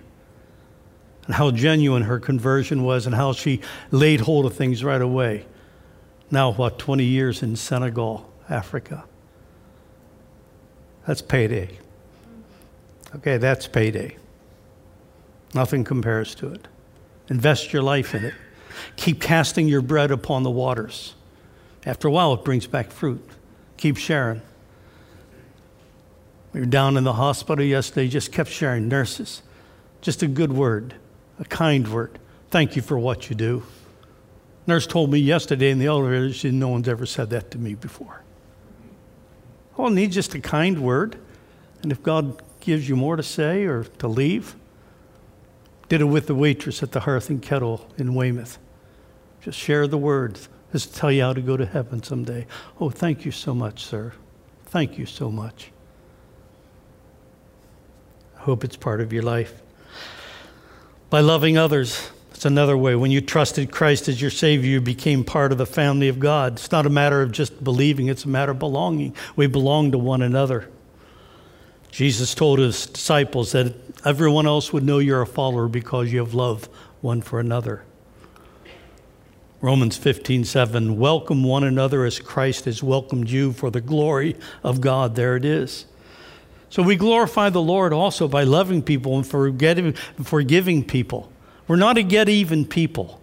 and 1.25 1.35
how 1.35 1.51
genuine 1.51 2.03
her 2.03 2.19
conversion 2.19 2.83
was 2.83 3.05
and 3.05 3.15
how 3.15 3.33
she 3.33 3.61
laid 3.91 4.21
hold 4.21 4.45
of 4.45 4.55
things 4.55 4.83
right 4.83 5.01
away. 5.01 5.45
Now, 6.29 6.51
what, 6.51 6.79
20 6.79 7.03
years 7.03 7.43
in 7.43 7.55
Senegal, 7.55 8.31
Africa? 8.49 9.05
That's 11.05 11.21
payday. 11.21 11.77
Okay, 13.15 13.37
that's 13.37 13.67
payday. 13.67 14.17
Nothing 15.53 15.83
compares 15.83 16.33
to 16.35 16.47
it. 16.47 16.67
Invest 17.29 17.71
your 17.71 17.83
life 17.83 18.15
in 18.15 18.25
it. 18.25 18.33
Keep 18.95 19.21
casting 19.21 19.67
your 19.67 19.81
bread 19.81 20.11
upon 20.11 20.43
the 20.43 20.49
waters. 20.49 21.15
After 21.85 22.07
a 22.07 22.11
while, 22.11 22.33
it 22.33 22.43
brings 22.43 22.67
back 22.67 22.91
fruit. 22.91 23.23
Keep 23.77 23.97
sharing. 23.97 24.41
We 26.53 26.59
were 26.59 26.65
down 26.65 26.97
in 26.97 27.03
the 27.03 27.13
hospital 27.13 27.65
yesterday, 27.65 28.07
just 28.07 28.31
kept 28.31 28.49
sharing. 28.49 28.87
Nurses, 28.87 29.41
just 30.01 30.21
a 30.21 30.27
good 30.27 30.53
word, 30.53 30.93
a 31.39 31.45
kind 31.45 31.91
word. 31.91 32.19
Thank 32.51 32.75
you 32.75 32.81
for 32.81 32.97
what 32.97 33.29
you 33.29 33.35
do. 33.35 33.63
Nurse 34.67 34.87
told 34.87 35.11
me 35.11 35.19
yesterday 35.19 35.71
in 35.71 35.79
the 35.79 35.87
elevator, 35.87 36.31
she 36.31 36.39
said, 36.47 36.53
no 36.53 36.69
one's 36.69 36.87
ever 36.87 37.05
said 37.05 37.31
that 37.31 37.51
to 37.51 37.57
me 37.57 37.73
before. 37.73 38.21
All 39.77 39.89
need 39.89 40.11
just 40.11 40.35
a 40.35 40.39
kind 40.39 40.79
word. 40.79 41.17
And 41.81 41.91
if 41.91 42.01
God 42.01 42.41
gives 42.59 42.87
you 42.87 42.95
more 42.95 43.15
to 43.15 43.23
say 43.23 43.65
or 43.65 43.83
to 43.83 44.07
leave, 44.07 44.55
did 45.89 45.99
it 45.99 46.05
with 46.05 46.27
the 46.27 46.35
waitress 46.35 46.81
at 46.81 46.91
the 46.91 47.01
Hearth 47.01 47.29
and 47.29 47.41
Kettle 47.41 47.89
in 47.97 48.13
Weymouth. 48.13 48.57
Just 49.43 49.59
share 49.59 49.87
the 49.87 49.97
word. 49.97 50.39
Just 50.71 50.95
tell 50.95 51.11
you 51.11 51.21
how 51.21 51.33
to 51.33 51.41
go 51.41 51.57
to 51.57 51.65
heaven 51.65 52.01
someday. 52.01 52.47
Oh, 52.79 52.89
thank 52.89 53.25
you 53.25 53.31
so 53.31 53.53
much, 53.53 53.83
sir. 53.85 54.13
Thank 54.65 54.97
you 54.97 55.05
so 55.05 55.29
much. 55.29 55.71
I 58.37 58.41
hope 58.41 58.63
it's 58.63 58.77
part 58.77 59.01
of 59.01 59.13
your 59.13 59.23
life. 59.23 59.61
By 61.09 61.19
loving 61.19 61.57
others, 61.57 62.09
it's 62.33 62.45
another 62.45 62.75
way. 62.75 62.95
When 62.95 63.11
you 63.11 63.21
trusted 63.21 63.71
Christ 63.71 64.07
as 64.07 64.19
your 64.19 64.31
Savior, 64.31 64.69
you 64.69 64.81
became 64.81 65.23
part 65.23 65.51
of 65.51 65.57
the 65.57 65.65
family 65.65 66.07
of 66.07 66.19
God. 66.19 66.53
It's 66.53 66.71
not 66.71 66.85
a 66.85 66.89
matter 66.89 67.21
of 67.21 67.31
just 67.31 67.63
believing, 67.63 68.07
it's 68.07 68.25
a 68.25 68.29
matter 68.29 68.53
of 68.53 68.59
belonging. 68.59 69.15
We 69.35 69.47
belong 69.47 69.91
to 69.91 69.97
one 69.97 70.21
another. 70.21 70.69
Jesus 71.91 72.33
told 72.33 72.57
his 72.57 72.87
disciples 72.87 73.51
that 73.51 73.75
everyone 74.03 74.47
else 74.47 74.73
would 74.73 74.83
know 74.83 74.97
you're 74.97 75.21
a 75.21 75.27
follower 75.27 75.67
because 75.67 76.11
you 76.11 76.19
have 76.19 76.33
love 76.33 76.67
one 77.01 77.21
for 77.21 77.39
another. 77.39 77.83
Romans 79.63 79.95
15, 79.95 80.43
7, 80.43 80.97
welcome 80.97 81.41
one 81.41 81.63
another 81.63 82.03
as 82.03 82.19
Christ 82.19 82.65
has 82.65 82.83
welcomed 82.83 83.29
you 83.29 83.53
for 83.53 83.71
the 83.71 83.79
glory 83.79 84.35
of 84.61 84.81
God. 84.81 85.15
There 85.15 85.37
it 85.37 85.45
is. 85.45 85.85
So 86.69 86.83
we 86.83 86.97
glorify 86.97 87.49
the 87.49 87.61
Lord 87.61 87.93
also 87.93 88.27
by 88.27 88.43
loving 88.43 88.81
people 88.81 89.15
and 89.15 89.25
forgetting, 89.25 89.93
forgiving 90.21 90.83
people. 90.83 91.31
We're 91.65 91.77
not 91.77 91.97
a 91.97 92.03
get 92.03 92.27
even 92.27 92.65
people. 92.65 93.21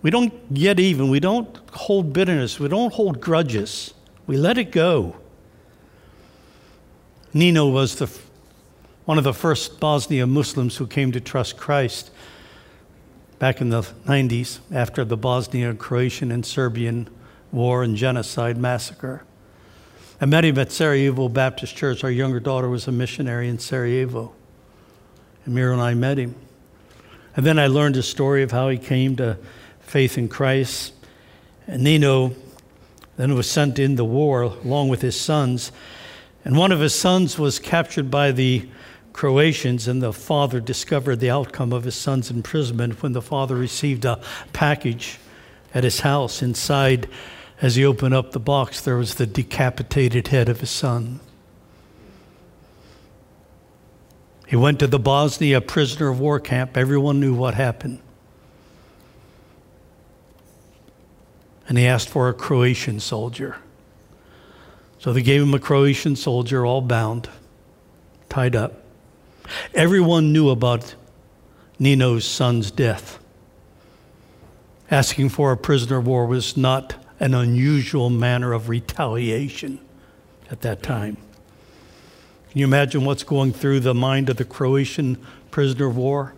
We 0.00 0.10
don't 0.10 0.54
get 0.54 0.80
even. 0.80 1.10
We 1.10 1.20
don't 1.20 1.54
hold 1.72 2.14
bitterness. 2.14 2.58
We 2.58 2.68
don't 2.68 2.94
hold 2.94 3.20
grudges. 3.20 3.92
We 4.26 4.38
let 4.38 4.56
it 4.56 4.72
go. 4.72 5.16
Nino 7.34 7.68
was 7.68 7.96
the, 7.96 8.10
one 9.04 9.18
of 9.18 9.24
the 9.24 9.34
first 9.34 9.78
Bosnia 9.78 10.26
Muslims 10.26 10.78
who 10.78 10.86
came 10.86 11.12
to 11.12 11.20
trust 11.20 11.58
Christ 11.58 12.10
back 13.44 13.60
in 13.60 13.68
the 13.68 13.82
90s 13.82 14.60
after 14.72 15.04
the 15.04 15.18
Bosnian, 15.18 15.76
Croatian, 15.76 16.32
and 16.32 16.46
Serbian 16.46 17.06
war 17.52 17.82
and 17.82 17.94
genocide 17.94 18.56
massacre. 18.56 19.22
I 20.18 20.24
met 20.24 20.46
him 20.46 20.58
at 20.58 20.72
Sarajevo 20.72 21.28
Baptist 21.28 21.76
Church. 21.76 22.02
Our 22.04 22.10
younger 22.10 22.40
daughter 22.40 22.70
was 22.70 22.88
a 22.88 22.90
missionary 22.90 23.50
in 23.50 23.58
Sarajevo. 23.58 24.32
And 25.44 25.54
Mira 25.54 25.74
and 25.74 25.82
I 25.82 25.92
met 25.92 26.16
him. 26.16 26.34
And 27.36 27.44
then 27.44 27.58
I 27.58 27.66
learned 27.66 27.96
his 27.96 28.08
story 28.08 28.42
of 28.42 28.50
how 28.50 28.70
he 28.70 28.78
came 28.78 29.14
to 29.16 29.36
faith 29.80 30.16
in 30.16 30.30
Christ. 30.30 30.94
And 31.66 31.84
Nino 31.84 32.34
then 33.18 33.34
was 33.34 33.50
sent 33.50 33.78
in 33.78 33.96
the 33.96 34.06
war 34.06 34.40
along 34.40 34.88
with 34.88 35.02
his 35.02 35.20
sons. 35.20 35.70
And 36.46 36.56
one 36.56 36.72
of 36.72 36.80
his 36.80 36.94
sons 36.94 37.38
was 37.38 37.58
captured 37.58 38.10
by 38.10 38.32
the 38.32 38.66
Croatians, 39.14 39.88
and 39.88 40.02
the 40.02 40.12
father 40.12 40.60
discovered 40.60 41.20
the 41.20 41.30
outcome 41.30 41.72
of 41.72 41.84
his 41.84 41.94
son's 41.94 42.30
imprisonment 42.30 43.02
when 43.02 43.12
the 43.12 43.22
father 43.22 43.56
received 43.56 44.04
a 44.04 44.20
package 44.52 45.18
at 45.72 45.84
his 45.84 46.00
house. 46.00 46.42
Inside, 46.42 47.08
as 47.62 47.76
he 47.76 47.84
opened 47.86 48.14
up 48.14 48.32
the 48.32 48.38
box, 48.38 48.82
there 48.82 48.96
was 48.96 49.14
the 49.14 49.26
decapitated 49.26 50.28
head 50.28 50.50
of 50.50 50.60
his 50.60 50.70
son. 50.70 51.20
He 54.46 54.56
went 54.56 54.78
to 54.80 54.86
the 54.86 54.98
Bosnia 54.98 55.62
prisoner 55.62 56.10
of 56.10 56.20
war 56.20 56.38
camp. 56.38 56.76
Everyone 56.76 57.18
knew 57.20 57.32
what 57.32 57.54
happened. 57.54 58.00
and 61.68 61.78
he 61.78 61.86
asked 61.86 62.08
for 62.08 62.28
a 62.28 62.34
Croatian 62.34 63.00
soldier. 63.00 63.56
So 64.98 65.12
they 65.12 65.22
gave 65.22 65.42
him 65.42 65.54
a 65.54 65.58
Croatian 65.58 66.16
soldier, 66.16 66.64
all 66.64 66.80
bound, 66.80 67.28
tied 68.28 68.56
up. 68.56 68.83
Everyone 69.74 70.32
knew 70.32 70.50
about 70.50 70.94
Nino's 71.78 72.24
son's 72.24 72.70
death. 72.70 73.18
Asking 74.90 75.28
for 75.28 75.52
a 75.52 75.56
prisoner 75.56 75.98
of 75.98 76.06
war 76.06 76.26
was 76.26 76.56
not 76.56 76.94
an 77.20 77.34
unusual 77.34 78.10
manner 78.10 78.52
of 78.52 78.68
retaliation 78.68 79.80
at 80.50 80.60
that 80.62 80.82
time. 80.82 81.16
Can 82.50 82.60
you 82.60 82.66
imagine 82.66 83.04
what's 83.04 83.24
going 83.24 83.52
through 83.52 83.80
the 83.80 83.94
mind 83.94 84.28
of 84.28 84.36
the 84.36 84.44
Croatian 84.44 85.18
prisoner 85.50 85.86
of 85.86 85.96
war? 85.96 86.34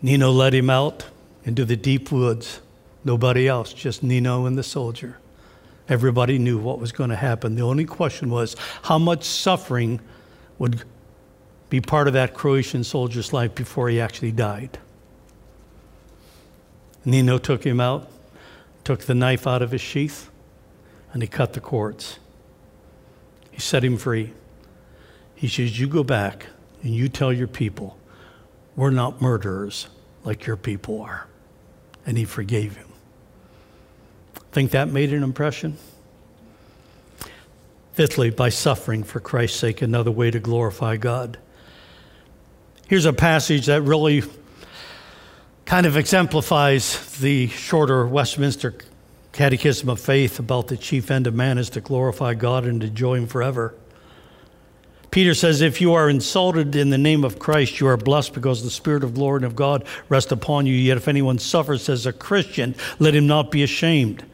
Nino 0.00 0.30
led 0.30 0.54
him 0.54 0.70
out 0.70 1.06
into 1.44 1.64
the 1.64 1.76
deep 1.76 2.10
woods. 2.12 2.60
Nobody 3.04 3.48
else, 3.48 3.72
just 3.72 4.02
Nino 4.02 4.46
and 4.46 4.56
the 4.56 4.62
soldier. 4.62 5.18
Everybody 5.88 6.38
knew 6.38 6.58
what 6.58 6.78
was 6.78 6.92
going 6.92 7.10
to 7.10 7.16
happen. 7.16 7.54
The 7.56 7.62
only 7.62 7.84
question 7.84 8.30
was 8.30 8.54
how 8.82 8.98
much 8.98 9.24
suffering 9.24 10.00
would 10.58 10.84
be 11.70 11.80
part 11.80 12.06
of 12.08 12.14
that 12.14 12.34
Croatian 12.34 12.84
soldier's 12.84 13.32
life 13.32 13.54
before 13.54 13.88
he 13.88 14.00
actually 14.00 14.32
died. 14.32 14.78
Nino 17.04 17.38
took 17.38 17.64
him 17.64 17.80
out, 17.80 18.10
took 18.84 19.00
the 19.00 19.14
knife 19.14 19.46
out 19.46 19.62
of 19.62 19.70
his 19.70 19.80
sheath, 19.80 20.30
and 21.12 21.22
he 21.22 21.28
cut 21.28 21.52
the 21.52 21.60
cords. 21.60 22.18
He 23.50 23.60
set 23.60 23.84
him 23.84 23.96
free. 23.96 24.32
He 25.34 25.48
says, 25.48 25.78
You 25.78 25.88
go 25.88 26.04
back 26.04 26.46
and 26.82 26.94
you 26.94 27.08
tell 27.08 27.32
your 27.32 27.48
people, 27.48 27.98
we're 28.76 28.90
not 28.90 29.20
murderers 29.20 29.88
like 30.24 30.46
your 30.46 30.56
people 30.56 31.00
are. 31.00 31.26
And 32.06 32.16
he 32.16 32.24
forgave 32.24 32.76
him. 32.76 32.88
Think 34.52 34.70
that 34.70 34.88
made 34.88 35.12
an 35.12 35.22
impression? 35.22 35.76
Fifthly, 37.92 38.30
by 38.30 38.48
suffering 38.48 39.02
for 39.02 39.20
Christ's 39.20 39.58
sake, 39.58 39.82
another 39.82 40.10
way 40.10 40.30
to 40.30 40.38
glorify 40.38 40.96
God. 40.96 41.38
Here's 42.88 43.04
a 43.04 43.12
passage 43.12 43.66
that 43.66 43.82
really 43.82 44.24
kind 45.64 45.86
of 45.86 45.96
exemplifies 45.96 47.16
the 47.18 47.46
shorter 47.46 48.06
Westminster 48.06 48.74
Catechism 49.32 49.88
of 49.88 50.00
Faith 50.00 50.40
about 50.40 50.66
the 50.66 50.76
chief 50.76 51.10
end 51.10 51.28
of 51.28 51.34
man 51.34 51.58
is 51.58 51.70
to 51.70 51.80
glorify 51.80 52.34
God 52.34 52.64
and 52.64 52.80
to 52.80 52.88
enjoy 52.88 53.14
Him 53.18 53.26
forever. 53.28 53.74
Peter 55.12 55.34
says, 55.34 55.60
If 55.60 55.80
you 55.80 55.94
are 55.94 56.10
insulted 56.10 56.74
in 56.74 56.90
the 56.90 56.98
name 56.98 57.22
of 57.22 57.38
Christ, 57.38 57.78
you 57.78 57.86
are 57.86 57.96
blessed 57.96 58.34
because 58.34 58.64
the 58.64 58.70
Spirit 58.70 59.04
of 59.04 59.14
glory 59.14 59.36
and 59.36 59.44
of 59.44 59.54
God 59.54 59.84
rests 60.08 60.32
upon 60.32 60.66
you. 60.66 60.74
Yet 60.74 60.96
if 60.96 61.06
anyone 61.06 61.38
suffers 61.38 61.88
as 61.88 62.06
a 62.06 62.12
Christian, 62.12 62.74
let 62.98 63.14
him 63.14 63.28
not 63.28 63.52
be 63.52 63.62
ashamed 63.62 64.24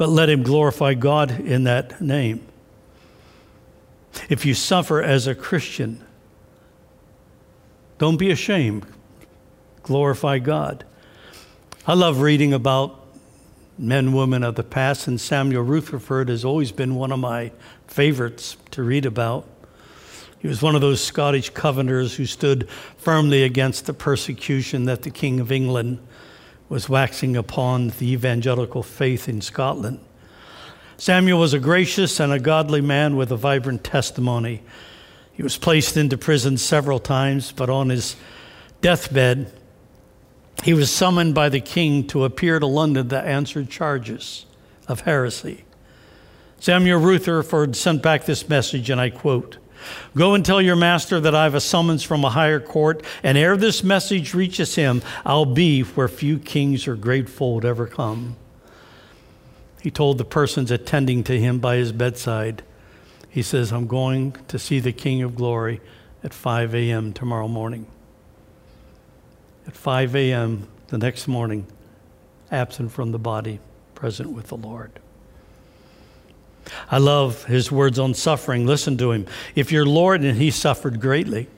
but 0.00 0.08
let 0.08 0.30
him 0.30 0.42
glorify 0.42 0.94
God 0.94 1.40
in 1.40 1.64
that 1.64 2.00
name. 2.00 2.40
If 4.30 4.46
you 4.46 4.54
suffer 4.54 5.02
as 5.02 5.26
a 5.26 5.34
Christian, 5.34 6.02
don't 8.00 8.16
be 8.16 8.30
ashamed. 8.30 8.86
Glorify 9.82 10.38
God. 10.38 10.86
I 11.86 11.92
love 11.92 12.22
reading 12.22 12.54
about 12.54 12.98
men 13.76 14.14
women 14.14 14.42
of 14.42 14.54
the 14.54 14.62
past, 14.62 15.06
and 15.06 15.20
Samuel 15.20 15.64
Rutherford 15.64 16.30
has 16.30 16.42
always 16.42 16.72
been 16.72 16.94
one 16.94 17.12
of 17.12 17.18
my 17.18 17.52
favorites 17.86 18.56
to 18.70 18.82
read 18.82 19.04
about. 19.04 19.46
He 20.38 20.48
was 20.48 20.62
one 20.62 20.74
of 20.74 20.80
those 20.80 21.04
Scottish 21.04 21.50
Covenanters 21.50 22.14
who 22.14 22.24
stood 22.24 22.70
firmly 22.96 23.42
against 23.42 23.84
the 23.84 23.92
persecution 23.92 24.86
that 24.86 25.02
the 25.02 25.10
King 25.10 25.38
of 25.38 25.52
England 25.52 25.98
was 26.70 26.88
waxing 26.88 27.36
upon 27.36 27.88
the 27.98 28.12
evangelical 28.12 28.82
faith 28.82 29.28
in 29.28 29.42
Scotland. 29.42 30.00
Samuel 30.96 31.38
was 31.38 31.52
a 31.52 31.58
gracious 31.58 32.18
and 32.18 32.32
a 32.32 32.40
godly 32.40 32.80
man 32.80 33.16
with 33.16 33.30
a 33.30 33.36
vibrant 33.36 33.84
testimony. 33.84 34.62
He 35.40 35.42
was 35.42 35.56
placed 35.56 35.96
into 35.96 36.18
prison 36.18 36.58
several 36.58 36.98
times, 36.98 37.50
but 37.50 37.70
on 37.70 37.88
his 37.88 38.14
deathbed, 38.82 39.50
he 40.64 40.74
was 40.74 40.90
summoned 40.90 41.34
by 41.34 41.48
the 41.48 41.62
king 41.62 42.06
to 42.08 42.26
appear 42.26 42.58
to 42.58 42.66
London 42.66 43.08
to 43.08 43.18
answer 43.18 43.64
charges 43.64 44.44
of 44.86 45.00
heresy. 45.00 45.64
Samuel 46.58 47.00
Rutherford 47.00 47.74
sent 47.74 48.02
back 48.02 48.26
this 48.26 48.50
message, 48.50 48.90
and 48.90 49.00
I 49.00 49.08
quote 49.08 49.56
Go 50.14 50.34
and 50.34 50.44
tell 50.44 50.60
your 50.60 50.76
master 50.76 51.18
that 51.20 51.34
I 51.34 51.44
have 51.44 51.54
a 51.54 51.60
summons 51.62 52.02
from 52.02 52.22
a 52.22 52.28
higher 52.28 52.60
court, 52.60 53.02
and 53.22 53.38
ere 53.38 53.56
this 53.56 53.82
message 53.82 54.34
reaches 54.34 54.74
him, 54.74 55.00
I'll 55.24 55.46
be 55.46 55.80
where 55.80 56.06
few 56.06 56.38
kings 56.38 56.86
or 56.86 56.96
great 56.96 57.30
folk 57.30 57.64
ever 57.64 57.86
come. 57.86 58.36
He 59.80 59.90
told 59.90 60.18
the 60.18 60.24
persons 60.26 60.70
attending 60.70 61.24
to 61.24 61.40
him 61.40 61.60
by 61.60 61.76
his 61.76 61.92
bedside, 61.92 62.62
he 63.30 63.42
says, 63.42 63.72
I'm 63.72 63.86
going 63.86 64.32
to 64.48 64.58
see 64.58 64.80
the 64.80 64.92
King 64.92 65.22
of 65.22 65.36
Glory 65.36 65.80
at 66.22 66.34
5 66.34 66.74
a.m. 66.74 67.12
tomorrow 67.12 67.48
morning. 67.48 67.86
At 69.66 69.74
5 69.76 70.16
a.m. 70.16 70.68
the 70.88 70.98
next 70.98 71.28
morning, 71.28 71.66
absent 72.50 72.92
from 72.92 73.12
the 73.12 73.18
body, 73.18 73.60
present 73.94 74.30
with 74.30 74.48
the 74.48 74.56
Lord. 74.56 74.90
I 76.90 76.98
love 76.98 77.44
his 77.44 77.70
words 77.70 77.98
on 77.98 78.14
suffering. 78.14 78.66
Listen 78.66 78.98
to 78.98 79.12
him. 79.12 79.26
If 79.54 79.72
your 79.72 79.86
Lord, 79.86 80.22
and 80.22 80.36
he 80.36 80.50
suffered 80.50 81.00
greatly, 81.00 81.48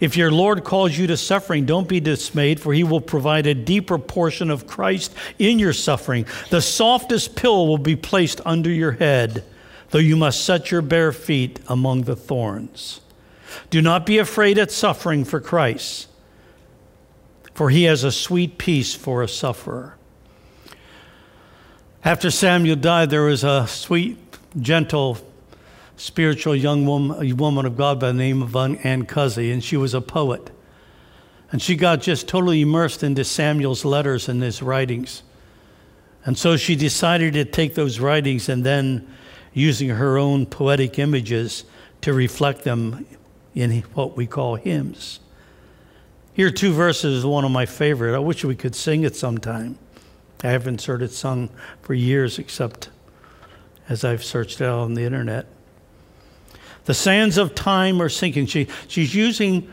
if 0.00 0.16
your 0.16 0.30
Lord 0.30 0.64
calls 0.64 0.96
you 0.96 1.06
to 1.08 1.16
suffering, 1.16 1.66
don't 1.66 1.88
be 1.88 2.00
dismayed, 2.00 2.60
for 2.60 2.72
he 2.72 2.84
will 2.84 3.00
provide 3.00 3.46
a 3.46 3.54
deeper 3.54 3.98
portion 3.98 4.50
of 4.50 4.66
Christ 4.66 5.14
in 5.38 5.58
your 5.58 5.72
suffering. 5.72 6.26
The 6.50 6.62
softest 6.62 7.36
pill 7.36 7.66
will 7.66 7.78
be 7.78 7.96
placed 7.96 8.40
under 8.44 8.70
your 8.70 8.92
head, 8.92 9.44
though 9.92 9.98
you 9.98 10.16
must 10.16 10.44
set 10.44 10.70
your 10.70 10.82
bare 10.82 11.12
feet 11.12 11.60
among 11.68 12.02
the 12.02 12.16
thorns. 12.16 13.00
Do 13.70 13.80
not 13.80 14.06
be 14.06 14.18
afraid 14.18 14.58
at 14.58 14.70
suffering 14.70 15.24
for 15.24 15.38
Christ, 15.38 16.08
for 17.54 17.70
he 17.70 17.84
has 17.84 18.02
a 18.02 18.10
sweet 18.10 18.58
peace 18.58 18.94
for 18.94 19.22
a 19.22 19.28
sufferer. 19.28 19.96
After 22.04 22.30
Samuel 22.30 22.76
died, 22.76 23.10
there 23.10 23.22
was 23.22 23.44
a 23.44 23.66
sweet 23.68 24.18
gentle, 24.58 25.18
spiritual 25.96 26.56
young 26.56 26.86
woman, 26.86 27.30
a 27.30 27.32
woman 27.34 27.66
of 27.66 27.76
God 27.76 28.00
by 28.00 28.08
the 28.08 28.14
name 28.14 28.42
of 28.42 28.56
Ann 28.56 29.04
Cousin, 29.04 29.44
and 29.44 29.62
she 29.62 29.76
was 29.76 29.92
a 29.92 30.00
poet. 30.00 30.50
And 31.52 31.60
she 31.60 31.76
got 31.76 32.00
just 32.00 32.26
totally 32.26 32.62
immersed 32.62 33.02
into 33.02 33.24
Samuel's 33.24 33.84
letters 33.84 34.26
and 34.26 34.42
his 34.42 34.62
writings. 34.62 35.22
And 36.24 36.38
so 36.38 36.56
she 36.56 36.76
decided 36.76 37.34
to 37.34 37.44
take 37.44 37.74
those 37.74 38.00
writings 38.00 38.48
and 38.48 38.64
then, 38.64 39.06
using 39.52 39.90
her 39.90 40.18
own 40.18 40.46
poetic 40.46 40.98
images, 40.98 41.64
to 42.00 42.12
reflect 42.12 42.64
them 42.64 43.06
in 43.54 43.82
what 43.94 44.16
we 44.16 44.26
call 44.26 44.56
hymns. 44.56 45.20
Here, 46.34 46.50
two 46.50 46.72
verses, 46.72 47.24
one 47.24 47.44
of 47.44 47.50
my 47.50 47.66
favorite. 47.66 48.14
I 48.14 48.18
wish 48.18 48.44
we 48.44 48.56
could 48.56 48.74
sing 48.74 49.04
it 49.04 49.14
sometime. 49.14 49.78
I 50.42 50.48
haven't 50.48 50.82
heard 50.82 51.02
it 51.02 51.12
sung 51.12 51.50
for 51.82 51.94
years, 51.94 52.38
except 52.38 52.88
as 53.88 54.04
I've 54.04 54.24
searched 54.24 54.60
it 54.60 54.64
out 54.64 54.80
on 54.80 54.94
the 54.94 55.04
internet. 55.04 55.46
The 56.84 56.94
sands 56.94 57.38
of 57.38 57.54
time 57.54 58.02
are 58.02 58.08
sinking. 58.08 58.46
She, 58.46 58.66
she's 58.88 59.14
using 59.14 59.70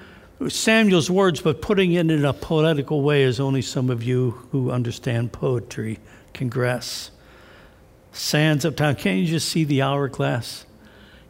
Samuel's 0.47 1.09
words, 1.09 1.41
but 1.41 1.61
putting 1.61 1.93
it 1.93 2.11
in 2.11 2.23
a 2.23 2.33
poetical 2.33 3.01
way, 3.01 3.23
as 3.23 3.39
only 3.39 3.61
some 3.61 3.89
of 3.89 4.03
you 4.03 4.31
who 4.51 4.69
understand 4.69 5.31
poetry 5.31 5.99
can 6.33 6.49
grasp. 6.49 7.13
Sands 8.11 8.65
of 8.65 8.75
time. 8.75 8.95
Can't 8.95 9.19
you 9.19 9.25
just 9.25 9.49
see 9.49 9.63
the 9.63 9.81
hourglass? 9.81 10.65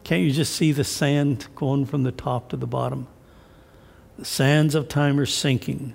Can't 0.04 0.22
you 0.22 0.32
just 0.32 0.54
see 0.54 0.72
the 0.72 0.84
sand 0.84 1.46
going 1.54 1.86
from 1.86 2.02
the 2.02 2.12
top 2.12 2.48
to 2.50 2.56
the 2.56 2.66
bottom? 2.66 3.06
The 4.18 4.24
sands 4.24 4.74
of 4.74 4.88
time 4.88 5.18
are 5.20 5.26
sinking. 5.26 5.94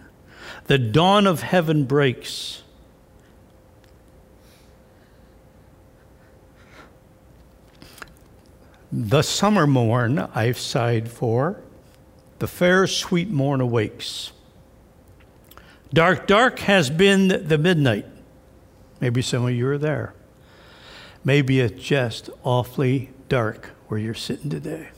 The 0.66 0.78
dawn 0.78 1.28
of 1.28 1.42
heaven 1.42 1.86
breaks. 1.86 2.64
The 8.92 9.24
summer 9.24 9.68
morn 9.68 10.20
I've 10.20 10.58
sighed 10.58 11.10
for, 11.10 11.60
the 12.40 12.48
fair 12.48 12.88
sweet 12.88 13.30
morn 13.30 13.60
awakes. 13.60 14.32
Dark, 15.94 16.28
dark 16.28 16.60
has 16.60 16.90
been 16.90 17.48
the 17.48 17.58
midnight. 17.58 18.06
Maybe 19.02 19.22
some 19.22 19.46
of 19.46 19.52
you 19.52 19.68
are 19.68 19.78
there. 19.78 20.14
Maybe 21.26 21.60
it's 21.60 21.84
just 21.84 22.30
awfully 22.44 23.10
dark 23.28 23.72
where 23.88 24.00
you're 24.00 24.14
sitting 24.14 24.50
today. 24.50 24.90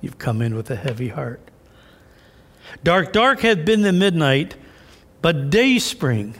You've 0.00 0.18
come 0.18 0.42
in 0.42 0.56
with 0.56 0.70
a 0.70 0.76
heavy 0.76 1.08
heart. 1.08 1.40
Dark, 2.82 3.12
dark 3.12 3.40
had 3.40 3.64
been 3.64 3.82
the 3.82 3.92
midnight, 3.92 4.56
but 5.22 5.50
day 5.50 5.78
spring, 5.78 6.34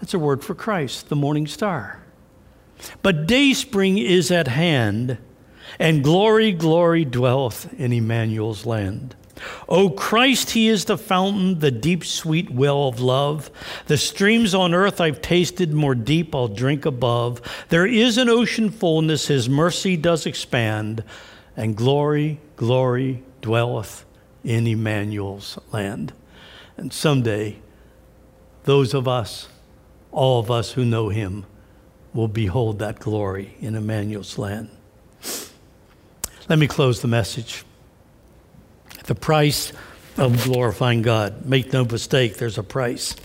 that's 0.00 0.12
a 0.12 0.18
word 0.18 0.44
for 0.44 0.54
Christ, 0.54 1.08
the 1.08 1.16
morning 1.16 1.46
star. 1.46 2.02
But 3.02 3.26
day 3.26 3.54
spring 3.54 3.96
is 3.96 4.30
at 4.30 4.48
hand 4.48 5.18
and 5.78 6.02
glory, 6.02 6.52
glory 6.52 7.04
dwelleth 7.04 7.72
in 7.78 7.92
Emmanuel's 7.92 8.66
land. 8.66 9.14
O 9.68 9.90
Christ, 9.90 10.50
He 10.50 10.68
is 10.68 10.84
the 10.84 10.98
fountain, 10.98 11.58
the 11.58 11.70
deep, 11.70 12.04
sweet 12.04 12.50
well 12.50 12.88
of 12.88 13.00
love. 13.00 13.50
The 13.86 13.96
streams 13.96 14.54
on 14.54 14.74
earth 14.74 15.00
I've 15.00 15.20
tasted, 15.20 15.72
more 15.72 15.94
deep 15.94 16.34
I'll 16.34 16.48
drink 16.48 16.86
above. 16.86 17.40
There 17.68 17.86
is 17.86 18.18
an 18.18 18.28
ocean 18.28 18.70
fullness, 18.70 19.26
His 19.26 19.48
mercy 19.48 19.96
does 19.96 20.26
expand, 20.26 21.04
and 21.56 21.76
glory, 21.76 22.40
glory 22.56 23.22
dwelleth 23.42 24.04
in 24.44 24.66
Emmanuel's 24.66 25.58
land. 25.72 26.12
And 26.76 26.92
someday, 26.92 27.58
those 28.64 28.94
of 28.94 29.08
us, 29.08 29.48
all 30.12 30.40
of 30.40 30.50
us 30.50 30.72
who 30.72 30.84
know 30.84 31.08
Him, 31.08 31.44
will 32.14 32.28
behold 32.28 32.78
that 32.78 32.98
glory 32.98 33.56
in 33.60 33.74
Emmanuel's 33.74 34.38
land. 34.38 34.70
Let 36.48 36.58
me 36.58 36.66
close 36.66 37.02
the 37.02 37.08
message 37.08 37.64
the 39.08 39.14
price 39.14 39.72
of 40.18 40.44
glorifying 40.44 41.02
God. 41.02 41.46
Make 41.46 41.72
no 41.72 41.84
mistake, 41.84 42.36
there's 42.36 42.58
a 42.58 42.62
price. 42.62 43.16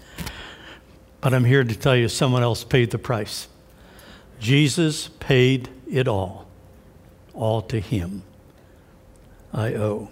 But 1.22 1.34
I'm 1.34 1.44
here 1.44 1.64
to 1.64 1.76
tell 1.76 1.96
you 1.96 2.08
someone 2.08 2.42
else 2.42 2.64
paid 2.64 2.92
the 2.92 2.98
price. 2.98 3.48
Jesus 4.40 5.10
paid 5.20 5.70
it 5.90 6.08
all. 6.08 6.48
All 7.34 7.62
to 7.64 7.80
Him 7.80 8.24
I 9.54 9.74
owe. 9.74 10.10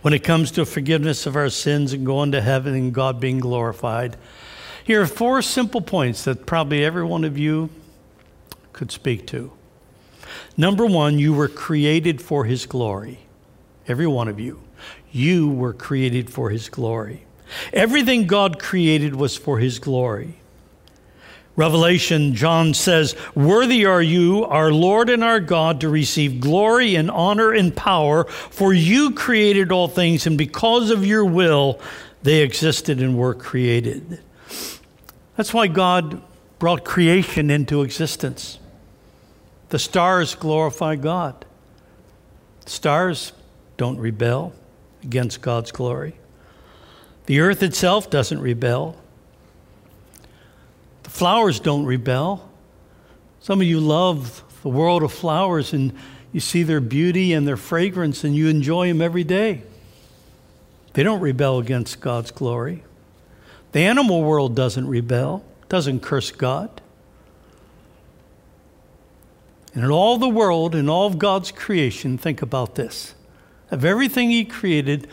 When 0.00 0.14
it 0.14 0.24
comes 0.24 0.50
to 0.52 0.64
forgiveness 0.64 1.26
of 1.26 1.36
our 1.36 1.48
sins 1.48 1.92
and 1.92 2.04
going 2.06 2.32
to 2.32 2.40
heaven 2.40 2.74
and 2.74 2.92
God 2.92 3.20
being 3.20 3.38
glorified, 3.38 4.16
here 4.84 5.02
are 5.02 5.06
four 5.06 5.42
simple 5.42 5.80
points 5.80 6.24
that 6.24 6.46
probably 6.46 6.84
every 6.84 7.04
one 7.04 7.24
of 7.24 7.36
you 7.36 7.70
could 8.72 8.90
speak 8.90 9.26
to. 9.28 9.52
Number 10.56 10.86
one, 10.86 11.18
you 11.18 11.34
were 11.34 11.48
created 11.48 12.22
for 12.22 12.44
His 12.44 12.64
glory. 12.64 13.20
Every 13.86 14.06
one 14.06 14.28
of 14.28 14.40
you. 14.40 14.62
You 15.12 15.48
were 15.50 15.74
created 15.74 16.30
for 16.30 16.50
His 16.50 16.68
glory. 16.68 17.24
Everything 17.72 18.26
God 18.26 18.58
created 18.58 19.14
was 19.14 19.36
for 19.36 19.58
His 19.58 19.78
glory. 19.78 20.36
Revelation, 21.54 22.34
John 22.34 22.72
says, 22.72 23.14
Worthy 23.34 23.84
are 23.84 24.00
you, 24.00 24.44
our 24.46 24.72
Lord 24.72 25.10
and 25.10 25.22
our 25.22 25.38
God, 25.38 25.82
to 25.82 25.88
receive 25.90 26.40
glory 26.40 26.94
and 26.94 27.10
honor 27.10 27.52
and 27.52 27.76
power, 27.76 28.24
for 28.24 28.72
you 28.72 29.10
created 29.10 29.70
all 29.70 29.86
things, 29.86 30.26
and 30.26 30.38
because 30.38 30.90
of 30.90 31.04
your 31.04 31.26
will, 31.26 31.78
they 32.22 32.40
existed 32.40 33.02
and 33.02 33.18
were 33.18 33.34
created. 33.34 34.20
That's 35.36 35.52
why 35.52 35.66
God 35.66 36.22
brought 36.58 36.84
creation 36.84 37.50
into 37.50 37.82
existence. 37.82 38.58
The 39.68 39.78
stars 39.78 40.34
glorify 40.34 40.96
God. 40.96 41.44
Stars 42.64 43.32
don't 43.76 43.98
rebel 43.98 44.54
against 45.02 45.40
God's 45.40 45.72
glory. 45.72 46.14
The 47.26 47.40
earth 47.40 47.62
itself 47.62 48.10
doesn't 48.10 48.40
rebel. 48.40 48.96
The 51.02 51.10
flowers 51.10 51.60
don't 51.60 51.84
rebel. 51.84 52.48
Some 53.40 53.60
of 53.60 53.66
you 53.66 53.80
love 53.80 54.42
the 54.62 54.68
world 54.68 55.02
of 55.02 55.12
flowers 55.12 55.72
and 55.72 55.92
you 56.32 56.40
see 56.40 56.62
their 56.62 56.80
beauty 56.80 57.32
and 57.32 57.46
their 57.46 57.56
fragrance 57.56 58.24
and 58.24 58.34
you 58.34 58.48
enjoy 58.48 58.88
them 58.88 59.02
every 59.02 59.24
day. 59.24 59.62
They 60.94 61.02
don't 61.02 61.20
rebel 61.20 61.58
against 61.58 62.00
God's 62.00 62.30
glory. 62.30 62.84
The 63.72 63.80
animal 63.80 64.22
world 64.22 64.54
doesn't 64.54 64.86
rebel, 64.86 65.44
doesn't 65.68 66.00
curse 66.00 66.30
God. 66.30 66.80
And 69.74 69.84
in 69.84 69.90
all 69.90 70.18
the 70.18 70.28
world, 70.28 70.74
in 70.74 70.88
all 70.88 71.06
of 71.06 71.18
God's 71.18 71.50
creation, 71.50 72.18
think 72.18 72.42
about 72.42 72.74
this 72.74 73.14
of 73.72 73.84
everything 73.84 74.30
he 74.30 74.44
created, 74.44 75.08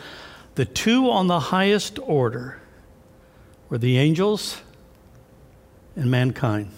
the 0.54 0.66
two 0.66 1.10
on 1.10 1.26
the 1.26 1.40
highest 1.40 1.98
order 1.98 2.60
were 3.70 3.78
the 3.78 3.98
angels 3.98 4.60
and 5.96 6.10
mankind. 6.10 6.70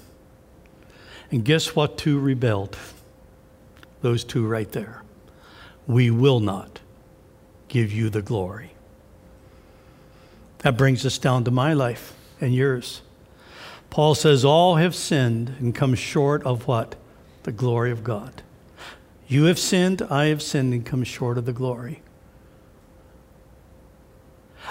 And 1.30 1.44
guess 1.44 1.74
what 1.74 1.98
two 1.98 2.18
rebelled? 2.20 2.78
Those 4.00 4.22
two 4.22 4.46
right 4.46 4.70
there. 4.70 5.02
We 5.86 6.10
will 6.10 6.40
not 6.40 6.80
give 7.68 7.92
you 7.92 8.08
the 8.10 8.22
glory. 8.22 8.72
That 10.58 10.76
brings 10.76 11.04
us 11.04 11.18
down 11.18 11.42
to 11.44 11.50
my 11.50 11.72
life 11.72 12.14
and 12.40 12.54
yours. 12.54 13.02
Paul 13.90 14.14
says, 14.14 14.44
All 14.44 14.76
have 14.76 14.94
sinned 14.94 15.56
and 15.58 15.74
come 15.74 15.94
short 15.94 16.44
of 16.44 16.68
what? 16.68 16.94
The 17.42 17.52
glory 17.52 17.90
of 17.90 18.04
God. 18.04 18.42
You 19.32 19.44
have 19.44 19.58
sinned, 19.58 20.02
I 20.10 20.26
have 20.26 20.42
sinned, 20.42 20.74
and 20.74 20.84
come 20.84 21.04
short 21.04 21.38
of 21.38 21.46
the 21.46 21.54
glory. 21.54 22.02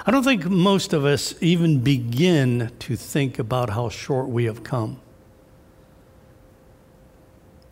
I 0.05 0.11
don't 0.11 0.21
think 0.21 0.45
most 0.45 0.93
of 0.93 1.03
us 1.03 1.33
even 1.41 1.79
begin 1.79 2.71
to 2.77 2.95
think 2.95 3.39
about 3.39 3.71
how 3.71 3.89
short 3.89 4.29
we 4.29 4.43
have 4.43 4.63
come. 4.63 5.01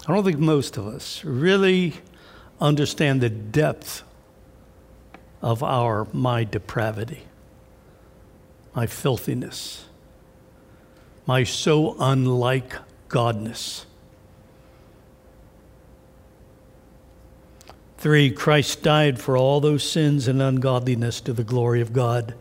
I 0.08 0.16
don't 0.16 0.24
think 0.24 0.40
most 0.40 0.78
of 0.78 0.88
us 0.88 1.24
really 1.24 1.94
understand 2.60 3.22
the 3.22 3.30
depth 3.30 4.02
of 5.44 5.62
our 5.62 6.08
my 6.12 6.44
depravity, 6.44 7.22
my 8.74 8.88
filthiness, 8.88 9.86
my 11.28 11.44
so 11.44 11.96
unlike 12.00 12.74
Godness. 13.10 13.86
Three, 18.00 18.32
Christ 18.32 18.82
died 18.82 19.20
for 19.20 19.36
all 19.36 19.60
those 19.60 19.84
sins 19.84 20.30
and 20.30 20.41
ungodliness 20.41 21.20
to 21.20 21.34
the 21.34 21.43
glory 21.43 21.82
of 21.82 21.91
God. 21.91 22.34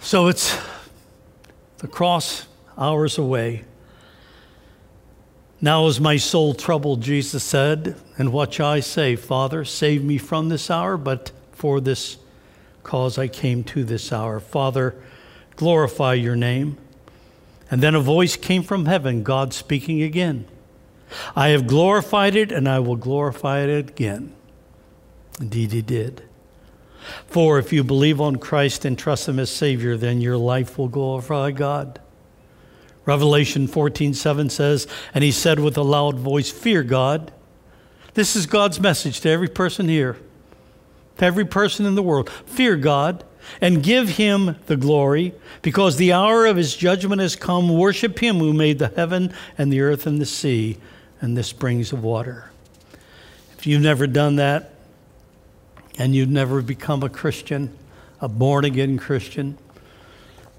So 0.00 0.26
it's 0.26 0.60
the 1.78 1.86
cross 1.86 2.48
hours 2.76 3.18
away. 3.18 3.64
Now 5.60 5.86
is 5.86 6.00
my 6.00 6.16
soul 6.16 6.54
troubled, 6.54 7.02
Jesus 7.02 7.44
said, 7.44 7.94
and 8.18 8.32
what 8.32 8.54
shall 8.54 8.70
I 8.70 8.80
say? 8.80 9.14
Father, 9.14 9.64
save 9.64 10.02
me 10.02 10.18
from 10.18 10.48
this 10.48 10.72
hour, 10.72 10.96
but 10.96 11.30
for 11.52 11.80
this 11.80 12.16
cause 12.82 13.16
I 13.16 13.28
came 13.28 13.62
to 13.62 13.84
this 13.84 14.12
hour. 14.12 14.40
Father, 14.40 14.96
glorify 15.54 16.14
your 16.14 16.34
name. 16.34 16.78
And 17.70 17.80
then 17.80 17.94
a 17.94 18.00
voice 18.00 18.34
came 18.34 18.64
from 18.64 18.86
heaven, 18.86 19.22
God 19.22 19.52
speaking 19.52 20.02
again. 20.02 20.48
I 21.34 21.48
have 21.48 21.66
glorified 21.66 22.36
it, 22.36 22.52
and 22.52 22.68
I 22.68 22.78
will 22.78 22.96
glorify 22.96 23.60
it 23.60 23.90
again. 23.90 24.32
Indeed, 25.40 25.72
he 25.72 25.82
did. 25.82 26.22
For 27.26 27.58
if 27.58 27.72
you 27.72 27.82
believe 27.82 28.20
on 28.20 28.36
Christ 28.36 28.84
and 28.84 28.98
trust 28.98 29.28
him 29.28 29.38
as 29.38 29.50
Savior, 29.50 29.96
then 29.96 30.20
your 30.20 30.36
life 30.36 30.76
will 30.76 30.88
glorify 30.88 31.50
God. 31.50 32.00
Revelation 33.06 33.66
14 33.66 34.14
7 34.14 34.50
says, 34.50 34.86
And 35.14 35.24
he 35.24 35.32
said 35.32 35.58
with 35.58 35.76
a 35.76 35.82
loud 35.82 36.18
voice, 36.18 36.50
Fear 36.50 36.84
God. 36.84 37.32
This 38.14 38.36
is 38.36 38.46
God's 38.46 38.80
message 38.80 39.20
to 39.20 39.30
every 39.30 39.48
person 39.48 39.88
here, 39.88 40.16
to 41.18 41.24
every 41.24 41.44
person 41.44 41.86
in 41.86 41.94
the 41.94 42.02
world. 42.02 42.28
Fear 42.28 42.76
God 42.76 43.24
and 43.60 43.82
give 43.82 44.10
him 44.10 44.56
the 44.66 44.76
glory, 44.76 45.34
because 45.62 45.96
the 45.96 46.12
hour 46.12 46.44
of 46.44 46.56
his 46.56 46.76
judgment 46.76 47.22
has 47.22 47.36
come. 47.36 47.70
Worship 47.70 48.18
him 48.18 48.38
who 48.38 48.52
made 48.52 48.78
the 48.78 48.92
heaven 48.94 49.32
and 49.56 49.72
the 49.72 49.80
earth 49.80 50.06
and 50.06 50.20
the 50.20 50.26
sea 50.26 50.78
and 51.20 51.36
the 51.36 51.42
springs 51.42 51.92
of 51.92 52.02
water. 52.02 52.50
If 53.56 53.66
you've 53.66 53.82
never 53.82 54.06
done 54.06 54.36
that 54.36 54.72
and 55.98 56.14
you've 56.14 56.30
never 56.30 56.62
become 56.62 57.02
a 57.02 57.08
Christian, 57.08 57.76
a 58.20 58.28
born 58.28 58.64
again 58.64 58.98
Christian, 58.98 59.58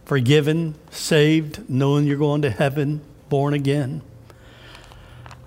forgiven, 0.06 0.76
saved, 0.92 1.70
knowing 1.70 2.06
you're 2.06 2.18
going 2.18 2.44
to 2.44 2.50
heaven, 2.50 3.02
born 3.30 3.54
again, 3.54 4.02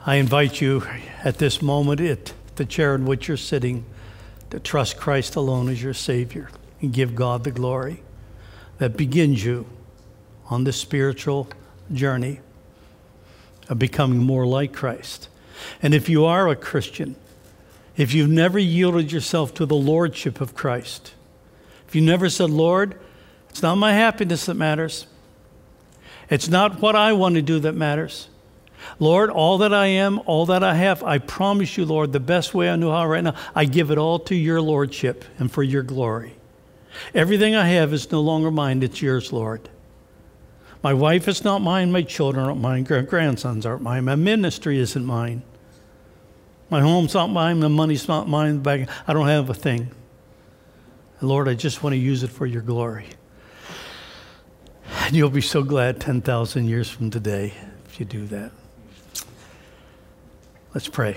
I 0.06 0.16
invite 0.16 0.60
you 0.60 0.82
at 1.22 1.38
this 1.38 1.62
moment 1.62 2.00
at 2.00 2.32
the 2.56 2.64
chair 2.64 2.94
in 2.94 3.06
which 3.06 3.28
you're 3.28 3.36
sitting 3.36 3.84
to 4.50 4.60
trust 4.60 4.98
Christ 4.98 5.36
alone 5.36 5.68
as 5.68 5.82
your 5.82 5.94
Savior 5.94 6.50
and 6.80 6.92
give 6.92 7.14
God 7.14 7.44
the 7.44 7.50
glory 7.50 8.02
that 8.78 8.96
begins 8.96 9.44
you 9.44 9.66
on 10.50 10.64
this 10.64 10.76
spiritual 10.76 11.48
journey 11.92 12.40
of 13.68 13.78
becoming 13.78 14.18
more 14.18 14.46
like 14.46 14.72
Christ. 14.72 15.28
And 15.82 15.94
if 15.94 16.08
you 16.08 16.24
are 16.24 16.48
a 16.48 16.56
Christian, 16.56 17.16
if 17.96 18.12
you've 18.12 18.30
never 18.30 18.58
yielded 18.58 19.12
yourself 19.12 19.54
to 19.54 19.66
the 19.66 19.76
lordship 19.76 20.40
of 20.40 20.54
Christ, 20.54 21.14
if 21.86 21.94
you 21.94 22.02
never 22.02 22.28
said, 22.28 22.50
Lord, 22.50 22.98
it's 23.50 23.62
not 23.62 23.76
my 23.76 23.92
happiness 23.92 24.46
that 24.46 24.54
matters, 24.54 25.06
it's 26.28 26.48
not 26.48 26.80
what 26.80 26.96
I 26.96 27.12
want 27.12 27.36
to 27.36 27.42
do 27.42 27.60
that 27.60 27.74
matters. 27.74 28.28
Lord, 28.98 29.30
all 29.30 29.58
that 29.58 29.72
I 29.72 29.86
am, 29.86 30.20
all 30.26 30.46
that 30.46 30.62
I 30.62 30.74
have, 30.74 31.02
I 31.02 31.18
promise 31.18 31.76
you, 31.76 31.84
Lord, 31.84 32.12
the 32.12 32.20
best 32.20 32.52
way 32.52 32.68
I 32.68 32.76
know 32.76 32.90
how 32.90 33.06
right 33.06 33.24
now, 33.24 33.34
I 33.54 33.64
give 33.64 33.90
it 33.90 33.98
all 33.98 34.18
to 34.20 34.34
your 34.34 34.60
lordship 34.60 35.24
and 35.38 35.50
for 35.50 35.62
your 35.62 35.82
glory. 35.82 36.34
Everything 37.14 37.54
I 37.54 37.66
have 37.66 37.92
is 37.92 38.10
no 38.12 38.20
longer 38.20 38.50
mine, 38.50 38.82
it's 38.82 39.00
yours, 39.00 39.32
Lord. 39.32 39.68
My 40.85 40.93
wife 40.93 41.28
is 41.28 41.43
not 41.43 41.62
mine. 41.62 41.91
My 41.91 42.03
children 42.03 42.45
aren't 42.45 42.61
mine. 42.61 42.85
Grandsons 42.85 43.64
aren't 43.64 43.80
mine. 43.80 44.05
My 44.05 44.16
ministry 44.16 44.78
isn't 44.78 45.05
mine. 45.05 45.43
My 46.68 46.82
home's 46.82 47.14
not 47.14 47.28
mine. 47.28 47.61
My 47.61 47.68
money's 47.68 48.07
not 48.07 48.28
mine. 48.28 48.62
I 48.66 49.12
don't 49.14 49.26
have 49.26 49.49
a 49.49 49.55
thing. 49.55 49.91
Lord, 51.22 51.49
I 51.49 51.55
just 51.55 51.82
want 51.82 51.95
to 51.95 51.99
use 51.99 52.22
it 52.22 52.28
for 52.28 52.45
your 52.45 52.61
glory. 52.61 53.07
And 55.07 55.16
you'll 55.16 55.30
be 55.30 55.41
so 55.41 55.62
glad 55.62 56.03
10,000 56.03 56.66
years 56.66 56.91
from 56.91 57.11
today 57.11 57.55
if 57.87 57.99
you 57.99 58.05
do 58.05 58.26
that. 58.26 58.53
Let's 60.74 60.89
pray. 60.89 61.16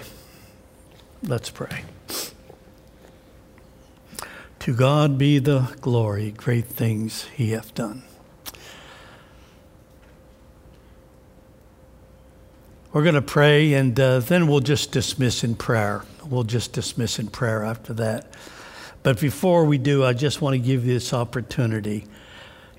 Let's 1.23 1.49
pray. 1.49 1.83
To 4.59 4.73
God 4.73 5.17
be 5.17 5.39
the 5.39 5.75
glory, 5.81 6.31
great 6.31 6.67
things 6.67 7.25
he 7.35 7.51
hath 7.51 7.75
done. 7.75 8.03
We're 12.93 13.03
going 13.03 13.15
to 13.15 13.21
pray 13.21 13.73
and 13.73 13.99
uh, 13.99 14.19
then 14.19 14.47
we'll 14.47 14.61
just 14.61 14.93
dismiss 14.93 15.43
in 15.43 15.55
prayer. 15.55 16.03
We'll 16.25 16.43
just 16.43 16.71
dismiss 16.71 17.19
in 17.19 17.27
prayer 17.27 17.63
after 17.65 17.93
that. 17.95 18.33
But 19.03 19.19
before 19.19 19.65
we 19.65 19.77
do, 19.77 20.05
I 20.05 20.13
just 20.13 20.41
want 20.41 20.53
to 20.53 20.59
give 20.59 20.85
you 20.85 20.93
this 20.93 21.13
opportunity. 21.13 22.05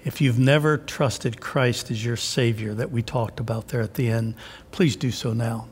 If 0.04 0.22
you've 0.22 0.38
never 0.38 0.78
trusted 0.78 1.40
Christ 1.40 1.90
as 1.90 2.02
your 2.02 2.16
Savior 2.16 2.72
that 2.74 2.90
we 2.90 3.02
talked 3.02 3.38
about 3.38 3.68
there 3.68 3.82
at 3.82 3.94
the 3.94 4.09
end, 4.09 4.34
please 4.70 4.96
do 4.96 5.11
so 5.11 5.34
now. 5.34 5.68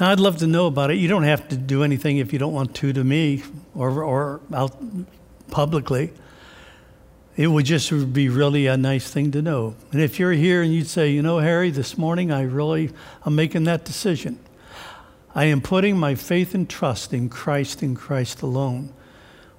Now, 0.00 0.10
I'd 0.10 0.20
love 0.20 0.38
to 0.38 0.46
know 0.46 0.66
about 0.66 0.90
it. 0.90 0.96
You 0.96 1.08
don't 1.08 1.24
have 1.24 1.48
to 1.48 1.56
do 1.56 1.82
anything 1.82 2.16
if 2.16 2.32
you 2.32 2.38
don't 2.38 2.54
want 2.54 2.74
to 2.76 2.92
to 2.94 3.04
me 3.04 3.42
or, 3.74 4.02
or 4.02 4.40
out 4.54 4.74
publicly. 5.50 6.12
It 7.38 7.46
would 7.46 7.66
just 7.66 8.12
be 8.12 8.28
really 8.28 8.66
a 8.66 8.76
nice 8.76 9.08
thing 9.12 9.30
to 9.30 9.40
know. 9.40 9.76
And 9.92 10.02
if 10.02 10.18
you're 10.18 10.32
here 10.32 10.60
and 10.60 10.74
you'd 10.74 10.88
say, 10.88 11.10
you 11.10 11.22
know, 11.22 11.38
Harry, 11.38 11.70
this 11.70 11.96
morning 11.96 12.32
I 12.32 12.42
really, 12.42 12.90
I'm 13.22 13.36
making 13.36 13.62
that 13.62 13.84
decision. 13.84 14.40
I 15.36 15.44
am 15.44 15.60
putting 15.60 15.96
my 15.96 16.16
faith 16.16 16.52
and 16.52 16.68
trust 16.68 17.14
in 17.14 17.28
Christ 17.28 17.80
and 17.80 17.96
Christ 17.96 18.42
alone 18.42 18.92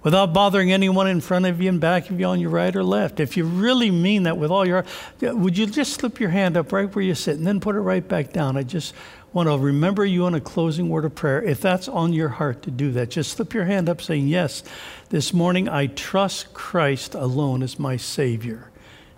without 0.04 0.34
bothering 0.34 0.74
anyone 0.74 1.08
in 1.08 1.22
front 1.22 1.46
of 1.46 1.62
you 1.62 1.70
and 1.70 1.80
back 1.80 2.10
of 2.10 2.20
you 2.20 2.26
on 2.26 2.42
your 2.42 2.50
right 2.50 2.76
or 2.76 2.84
left. 2.84 3.22
If 3.22 3.38
you 3.38 3.46
really 3.46 3.92
mean 3.92 4.24
that 4.24 4.38
with 4.38 4.52
all 4.52 4.68
your 4.68 4.84
would 5.22 5.58
you 5.58 5.66
just 5.66 5.94
slip 5.94 6.20
your 6.20 6.32
hand 6.32 6.58
up 6.58 6.74
right 6.74 6.94
where 6.94 7.06
you 7.06 7.16
sit 7.16 7.38
and 7.38 7.48
then 7.48 7.62
put 7.62 7.78
it 7.78 7.80
right 7.80 8.06
back 8.06 8.34
down? 8.34 8.58
I 8.58 8.64
just 8.64 8.94
want 9.34 9.48
to 9.48 9.58
remember 9.58 10.06
you 10.06 10.26
on 10.26 10.34
a 10.34 10.42
closing 10.42 10.90
word 10.90 11.06
of 11.06 11.16
prayer. 11.16 11.42
If 11.42 11.62
that's 11.62 11.88
on 11.88 12.14
your 12.14 12.30
heart 12.30 12.64
to 12.64 12.72
do 12.72 12.92
that, 12.94 13.12
just 13.12 13.32
slip 13.32 13.54
your 13.54 13.66
hand 13.66 13.88
up 13.88 14.02
saying, 14.02 14.28
Yes, 14.28 14.64
this 15.10 15.34
morning 15.34 15.70
I 15.70 15.88
trust 15.88 16.54
Christ 16.54 17.14
alone 17.14 17.62
as 17.62 17.80
my 17.80 17.98
Savior. 17.98 18.72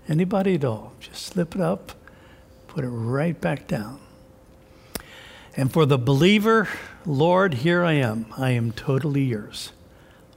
Anybody 0.08 0.56
at 0.56 0.66
all, 0.66 0.94
just 1.00 1.26
slip 1.26 1.56
it 1.56 1.62
up, 1.62 1.94
put 2.68 2.84
it 2.84 2.90
right 2.90 3.40
back 3.40 3.68
down. 3.68 4.00
And 5.56 5.72
for 5.72 5.86
the 5.86 5.98
believer, 5.98 6.68
Lord, 7.06 7.56
here 7.56 7.84
I 7.84 7.94
am. 7.94 8.26
I 8.38 8.52
am 8.52 8.72
totally 8.72 9.24
yours. 9.24 9.72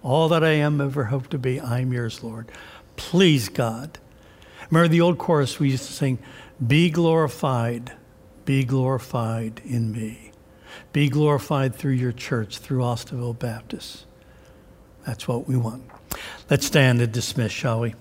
All 0.02 0.28
that 0.28 0.44
I 0.44 0.50
am 0.50 0.80
ever 0.80 1.04
hope 1.04 1.28
to 1.30 1.38
be, 1.38 1.60
I'm 1.60 1.92
yours, 1.92 2.22
Lord. 2.22 2.50
Please, 2.96 3.48
God. 3.48 3.98
Remember 4.70 4.88
the 4.88 5.00
old 5.00 5.18
chorus 5.18 5.58
we 5.58 5.70
used 5.70 5.86
to 5.86 5.92
sing, 5.92 6.18
Be 6.64 6.90
glorified 6.90 7.92
be 8.44 8.64
glorified 8.64 9.60
in 9.64 9.92
me. 9.92 10.30
Be 10.92 11.08
glorified 11.08 11.74
through 11.74 11.92
your 11.92 12.12
church, 12.12 12.58
through 12.58 12.80
Osterville 12.80 13.38
Baptist. 13.38 14.06
That's 15.06 15.26
what 15.28 15.48
we 15.48 15.56
want. 15.56 15.84
Let's 16.50 16.66
stand 16.66 17.00
and 17.00 17.12
dismiss, 17.12 17.52
shall 17.52 17.80
we? 17.80 17.94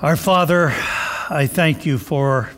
Our 0.00 0.16
Father, 0.16 0.72
I 1.30 1.48
thank 1.50 1.84
you 1.84 1.98
for 1.98 2.50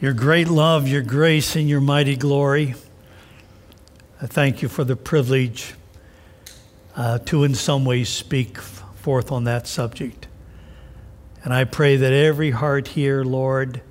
your 0.00 0.12
great 0.12 0.48
love, 0.48 0.88
your 0.88 1.02
grace, 1.02 1.56
and 1.56 1.68
your 1.68 1.80
mighty 1.80 2.16
glory. 2.16 2.74
I 4.20 4.26
thank 4.26 4.62
you 4.62 4.68
for 4.68 4.84
the 4.84 4.96
privilege 4.96 5.74
uh, 6.96 7.18
to, 7.26 7.44
in 7.44 7.54
some 7.54 7.84
ways, 7.84 8.08
speak 8.08 8.58
forth 8.58 9.30
on 9.30 9.44
that 9.44 9.66
subject. 9.66 10.26
And 11.44 11.52
I 11.52 11.64
pray 11.64 11.96
that 11.96 12.12
every 12.12 12.50
heart 12.50 12.88
here, 12.88 13.22
Lord, 13.22 13.82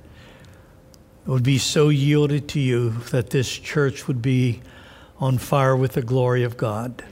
would 1.26 1.44
be 1.44 1.58
so 1.58 1.90
yielded 1.90 2.48
to 2.50 2.60
you 2.60 2.92
that 3.12 3.32
this 3.32 3.50
church 3.50 4.08
would 4.08 4.22
be 4.22 4.62
on 5.20 5.38
fire 5.38 5.76
with 5.76 5.94
the 5.94 6.02
glory 6.02 6.44
of 6.44 6.58
God. 6.58 7.04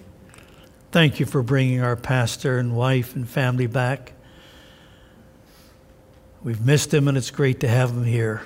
Thank 0.91 1.19
you 1.19 1.25
for 1.25 1.41
bringing 1.41 1.81
our 1.81 1.95
pastor 1.95 2.59
and 2.59 2.75
wife 2.75 3.15
and 3.15 3.27
family 3.27 3.65
back. 3.65 4.13
We've 6.43 6.63
missed 6.63 6.91
them, 6.91 7.07
and 7.07 7.17
it's 7.17 7.31
great 7.31 7.61
to 7.61 7.67
have 7.67 7.95
them 7.95 8.03
here. 8.03 8.43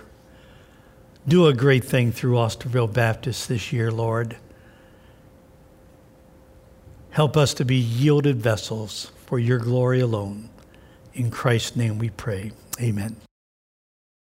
Do 1.27 1.47
a 1.47 1.53
great 1.53 1.83
thing 1.83 2.13
through 2.13 2.35
Osterville 2.35 2.93
Baptist 2.93 3.49
this 3.49 3.73
year, 3.73 3.91
Lord. 3.91 4.37
Help 7.09 7.35
us 7.35 7.53
to 7.55 7.65
be 7.65 7.75
yielded 7.75 8.37
vessels 8.37 9.11
for 9.25 9.39
your 9.39 9.57
glory 9.57 9.99
alone. 9.99 10.49
In 11.13 11.31
Christ's 11.31 11.75
name 11.75 11.97
we 11.97 12.11
pray. 12.11 12.51
Amen. 12.79 13.26